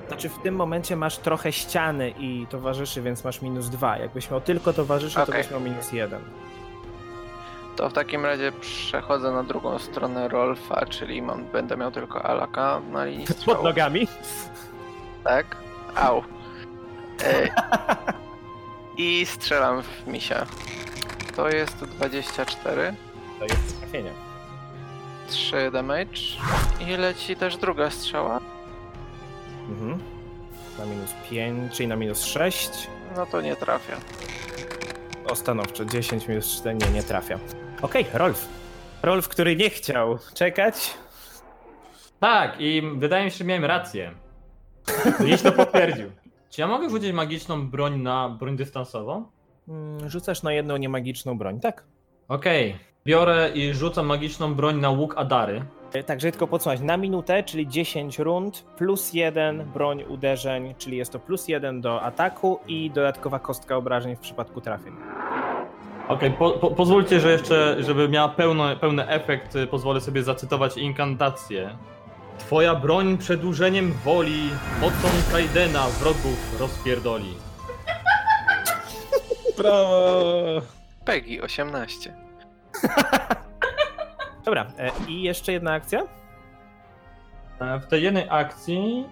[0.08, 3.98] Znaczy w tym momencie masz trochę ściany i towarzyszy, więc masz minus 2.
[3.98, 5.42] Jakbyś miał tylko towarzyszy, to Okej.
[5.42, 6.20] byś miał minus 1.
[7.76, 12.80] To w takim razie przechodzę na drugą stronę Rolfa, czyli mam, będę miał tylko Alaka
[12.92, 13.64] na linii Pod strzału.
[13.64, 14.08] nogami.
[15.24, 15.56] Tak?
[15.94, 16.22] Au.
[17.24, 17.48] E,
[18.96, 20.46] I strzelam w misia.
[21.36, 22.94] To jest 24.
[23.38, 24.10] To jest trafienie.
[25.28, 26.20] 3 damage.
[26.80, 28.40] I leci też druga strzała.
[29.68, 29.98] Mhm.
[30.78, 32.70] Na minus 5, czyli na minus 6.
[33.16, 33.96] No to nie trafia.
[35.30, 37.38] O, stanowczo, 10 minus 4, nie, nie trafia.
[37.82, 38.48] Okej, Rolf.
[39.02, 40.94] Rolf, który nie chciał czekać.
[42.20, 44.10] Tak, i wydaje mi się, że miałem rację.
[45.20, 46.10] Liś to potwierdził.
[46.50, 49.24] Czy ja mogę rzucić magiczną broń na broń dystansową?
[49.68, 51.84] Mm, Rzucasz na jedną niemagiczną broń, tak?
[52.28, 52.76] Okej.
[53.06, 55.64] Biorę i rzucam magiczną broń na łuk Adary.
[55.94, 60.96] E, Tak, żeby tylko podsumować, na minutę, czyli 10 rund, plus 1 broń uderzeń, czyli
[60.96, 64.94] jest to plus 1 do ataku i dodatkowa kostka obrażeń w przypadku trafień.
[66.08, 70.76] Okej, po, po, pozwólcie, że jeszcze, żeby miała pełno, pełny efekt, y, pozwolę sobie zacytować
[70.76, 71.76] inkantację.
[72.38, 77.34] Twoja broń przedłużeniem woli mocą Kaidena wrogów rozpierdoli.
[79.58, 80.62] Brawo!
[81.04, 82.14] Peggy 18.
[84.44, 86.02] Dobra, e, i jeszcze jedna akcja?
[87.60, 89.04] E, W tej jednej akcji...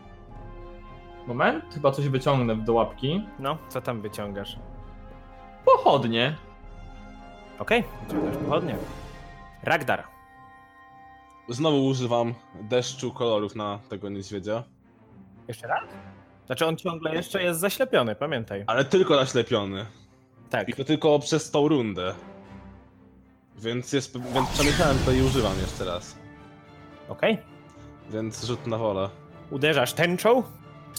[1.26, 3.26] Moment, chyba coś wyciągnę do łapki.
[3.38, 4.56] No, co tam wyciągasz?
[5.64, 6.36] Pochodnie.
[7.58, 8.76] Okej, wyciągasz pochodnie.
[9.62, 10.04] Ragdar.
[11.48, 14.62] Znowu używam deszczu kolorów na tego niedźwiedzia.
[15.48, 15.84] Jeszcze raz?
[16.46, 18.64] Znaczy on ciągle jeszcze jest zaślepiony, pamiętaj.
[18.66, 19.86] Ale tylko naślepiony.
[20.50, 20.68] Tak.
[20.68, 22.14] I to tylko przez tą rundę.
[23.58, 24.18] Więc jest.
[24.18, 26.14] Więc przemyślałem to i używam jeszcze raz.
[27.08, 27.38] Okej.
[28.10, 29.08] Więc rzut na wolę.
[29.50, 30.42] Uderzasz tęczą?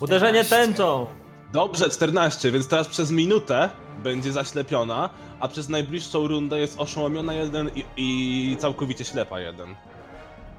[0.02, 0.56] Uderzenie 14.
[0.56, 1.08] tęczą!
[1.54, 3.70] Dobrze, 14, więc teraz przez minutę
[4.04, 9.76] będzie zaślepiona, a przez najbliższą rundę jest oszołomiona jeden i, i całkowicie ślepa jeden.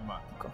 [0.06, 0.50] Matko.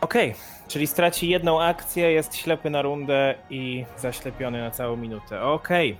[0.00, 0.34] Okej,
[0.68, 5.42] czyli straci jedną akcję, jest ślepy na rundę i zaślepiony na całą minutę.
[5.42, 5.96] Okej.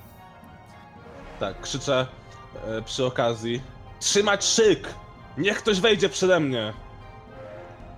[1.40, 2.06] Tak, krzyczę
[2.66, 3.60] e, przy okazji.
[4.00, 4.94] Trzymać szyk!
[5.38, 6.72] Niech ktoś wejdzie przede mnie!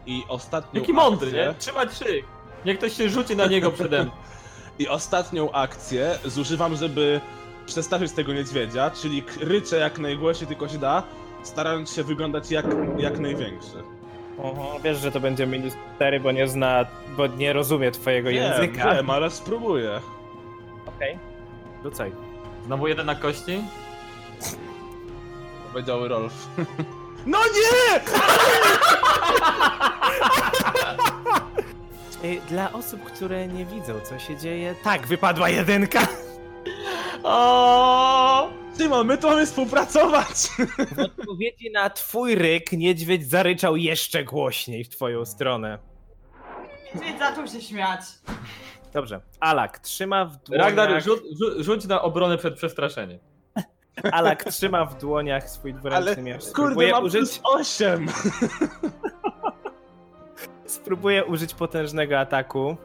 [0.07, 1.55] I ostatnią Jaki mądry, akcję, nie?
[1.55, 2.25] Trzymać szyk!
[2.65, 4.13] Niech ktoś się rzuci na niego przede mną.
[4.79, 7.21] I ostatnią akcję zużywam, żeby
[7.67, 11.03] przestawić tego niedźwiedzia, czyli ryczę jak najgłośniej tylko się da
[11.43, 12.67] starając się wyglądać jak,
[12.99, 13.83] jak największy.
[14.39, 16.87] Mhm, Wiesz, że to będzie minus 4, bo nie zna,
[17.17, 18.85] bo nie rozumie twojego języka.
[18.85, 20.01] Wiem, wiem, ale spróbuję.
[20.87, 21.19] Okej.
[21.83, 22.13] Rzucaj.
[22.67, 23.61] Znowu jeden na kości.
[25.73, 26.33] Powiedział Rolf.
[27.27, 28.01] No nie!
[32.25, 36.07] Y, Dla osób, które nie widzą, co się dzieje, tak, wypadła jedynka.
[37.23, 38.51] O!
[38.79, 40.49] Szymon, my to mamy współpracować!
[40.97, 45.79] W odpowiedzi na twój ryk, niedźwiedź zaryczał jeszcze głośniej w twoją stronę.
[46.93, 48.01] Czyli zaczął się śmiać.
[48.95, 49.21] Dobrze.
[49.41, 50.67] Alak trzyma w dłoniach...
[50.67, 53.19] Ragnar, rzuć, rzu- rzuć na obronę przed przestraszeniem.
[54.13, 56.53] Alak trzyma w dłoniach swój dwuręczny Ale miecz.
[56.53, 58.07] kurde, mam użyć, plus 8!
[60.67, 62.77] spróbuje użyć potężnego ataku.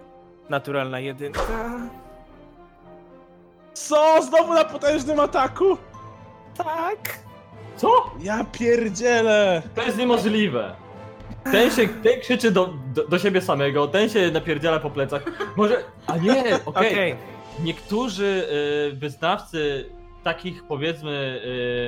[0.50, 1.42] Naturalna jedynka.
[3.74, 4.22] Co?
[4.22, 5.78] Znowu na potężnym ataku?
[6.58, 7.20] Tak.
[7.78, 7.90] Co?
[8.20, 9.62] Ja pierdzielę!
[9.76, 10.76] To jest niemożliwe.
[11.44, 15.24] Ten się, ten krzyczy do, do, do siebie samego, ten się napierdziela po plecach.
[15.56, 16.92] Może, a nie, okej.
[16.94, 17.16] Okej.
[17.64, 18.48] Niektórzy
[18.92, 19.90] y, wyznawcy
[20.24, 21.42] takich powiedzmy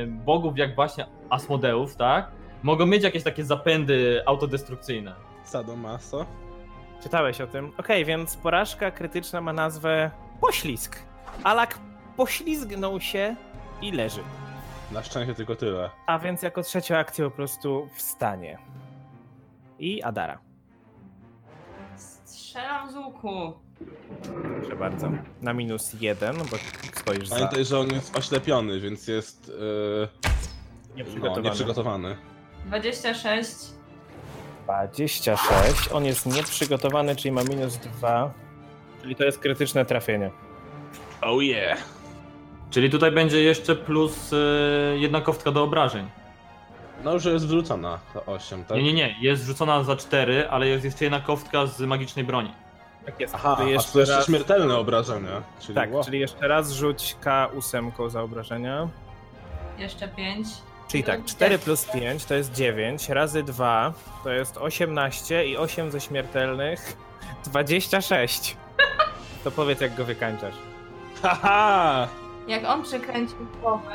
[0.04, 2.32] y, bogów jak właśnie Asmodeów, tak?
[2.64, 5.16] Mogą mieć jakieś takie zapędy autodestrukcyjne.
[5.44, 6.26] Sadomaso.
[7.04, 7.72] Czytałeś o tym.
[7.78, 10.12] Okej, więc porażka krytyczna ma nazwę
[10.42, 11.04] poślizg.
[11.44, 11.80] Alak
[12.18, 13.36] poślizgnął się
[13.82, 14.22] i leży.
[14.92, 15.90] Na szczęście tylko tyle.
[16.06, 18.58] A więc jako trzecią akcję po prostu wstanie.
[19.80, 20.40] I Adara.
[21.96, 23.65] Strzelam z łuku.
[24.60, 25.12] Proszę bardzo.
[25.42, 26.58] Na minus jeden, bo
[27.02, 31.44] stoisz za Pamiętaj, że on jest oślepiony, więc jest yy, no, nieprzygotowany.
[31.44, 32.18] nieprzygotowany.
[32.66, 33.56] 26.
[34.64, 35.90] 26.
[35.94, 38.34] On jest nieprzygotowany, czyli ma minus dwa.
[39.02, 40.32] Czyli to jest krytyczne trafienie.
[41.22, 41.78] Oh yeah!
[42.70, 44.38] Czyli tutaj będzie jeszcze plus y,
[45.00, 46.10] jedna kostka do obrażeń.
[47.04, 48.78] No już jest wrzucona to 8, tak?
[48.78, 52.52] Nie, nie, nie, jest rzucona za 4, ale jest jeszcze jedna kostka z magicznej broni.
[53.06, 53.36] Tak jest.
[53.36, 55.42] Aha, Czyli a to jeszcze raz- śmiertelne obrażenia.
[55.60, 56.04] Czyli Tak, wow.
[56.04, 58.88] czyli jeszcze raz rzuć K8 za obrażenia.
[59.78, 60.48] Jeszcze 5.
[60.88, 63.94] Czyli tak, 4 plus 5 to jest 9, razy 2
[64.24, 66.98] to jest 18 i 8 ze śmiertelnych
[67.46, 68.58] 26.
[69.44, 70.56] To powiedz jak go wykańczasz.
[71.22, 72.08] Haha!
[72.48, 73.92] Jak on przekręcił głowę,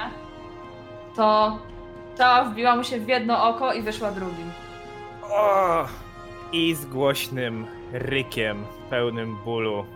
[1.17, 1.59] to
[2.15, 4.53] cała wbiła mu się w jedno oko i wyszła drugim.
[5.31, 5.85] O!
[6.53, 9.87] I z głośnym rykiem, pełnym bólu,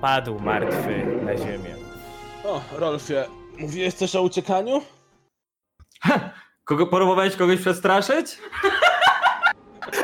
[0.00, 1.74] padł martwy na ziemię.
[2.44, 3.24] O, Rolfie,
[3.58, 4.82] mówiłeś coś o uciekaniu?
[6.64, 8.38] Kogo próbowałeś kogoś przestraszyć?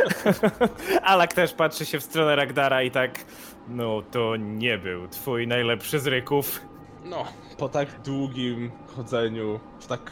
[1.03, 3.25] Alak też patrzy się w stronę Ragdara i tak,
[3.69, 6.61] no to nie był twój najlepszy z ryków.
[7.05, 7.25] No,
[7.59, 10.11] po tak długim chodzeniu, w tak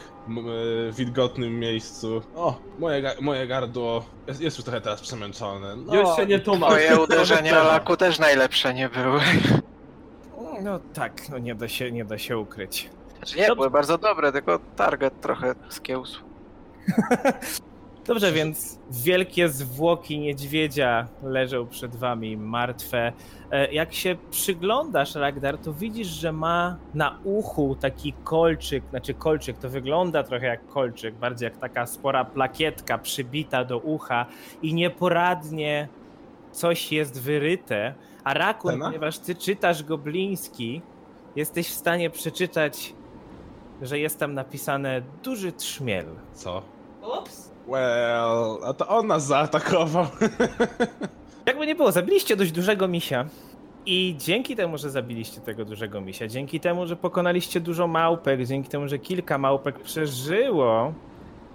[0.91, 2.21] wilgotnym miejscu.
[2.35, 5.75] O, moje, ga- moje gardło jest, jest już trochę teraz przemęczone.
[5.75, 6.69] No, Już się nie tłumacz.
[6.71, 9.21] Moje uderzenia laku też najlepsze nie były.
[10.61, 12.89] No tak, no nie da się, nie da się ukryć.
[13.17, 13.55] Znaczy nie, Dobrze.
[13.55, 16.21] były bardzo dobre, tylko target trochę skiełsł.
[18.07, 23.13] Dobrze, więc wielkie zwłoki niedźwiedzia leżą przed wami martwe.
[23.51, 29.57] E, Jak się przyglądasz, Ragdar, to widzisz, że ma na uchu taki kolczyk, znaczy kolczyk,
[29.57, 34.25] to wygląda trochę jak kolczyk, bardziej jak taka spora plakietka przybita do ucha
[34.61, 35.87] i nieporadnie
[36.51, 37.93] coś jest wyryte.
[38.23, 40.81] A Rakun, ponieważ ty czytasz gobliński,
[41.35, 42.93] jesteś w stanie przeczytać,
[43.81, 46.05] że jest tam napisane duży trzmiel.
[46.33, 46.61] Co?
[47.21, 47.46] Ups.
[47.67, 50.05] Well, a to on nas zaatakował.
[51.45, 53.25] Jakby nie było, zabiliście dość dużego misia.
[53.85, 58.69] I dzięki temu, że zabiliście tego dużego misia, dzięki temu, że pokonaliście dużo małpek, dzięki
[58.69, 60.93] temu, że kilka małpek przeżyło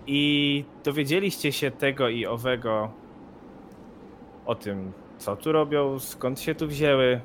[0.07, 2.91] i dowiedzieliście się tego i owego
[4.47, 7.21] o tym, co tu robią, skąd się tu wzięły,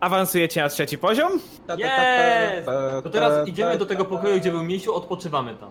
[0.00, 1.32] awansujecie na trzeci poziom?
[1.78, 2.66] Jest!
[3.04, 5.70] To teraz idziemy do tego pokoju, gdzie był misiu, odpoczywamy tam.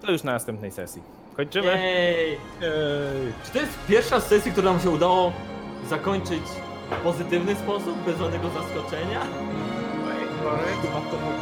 [0.00, 1.19] To już na następnej sesji.
[1.40, 1.78] Kończymy.
[3.44, 5.32] Czy to jest pierwsza z sesji, która nam się udało
[5.88, 6.42] zakończyć
[6.90, 9.20] w pozytywny sposób, bez żadnego zaskoczenia?
[10.68, 11.40] Ej, chyba to mógł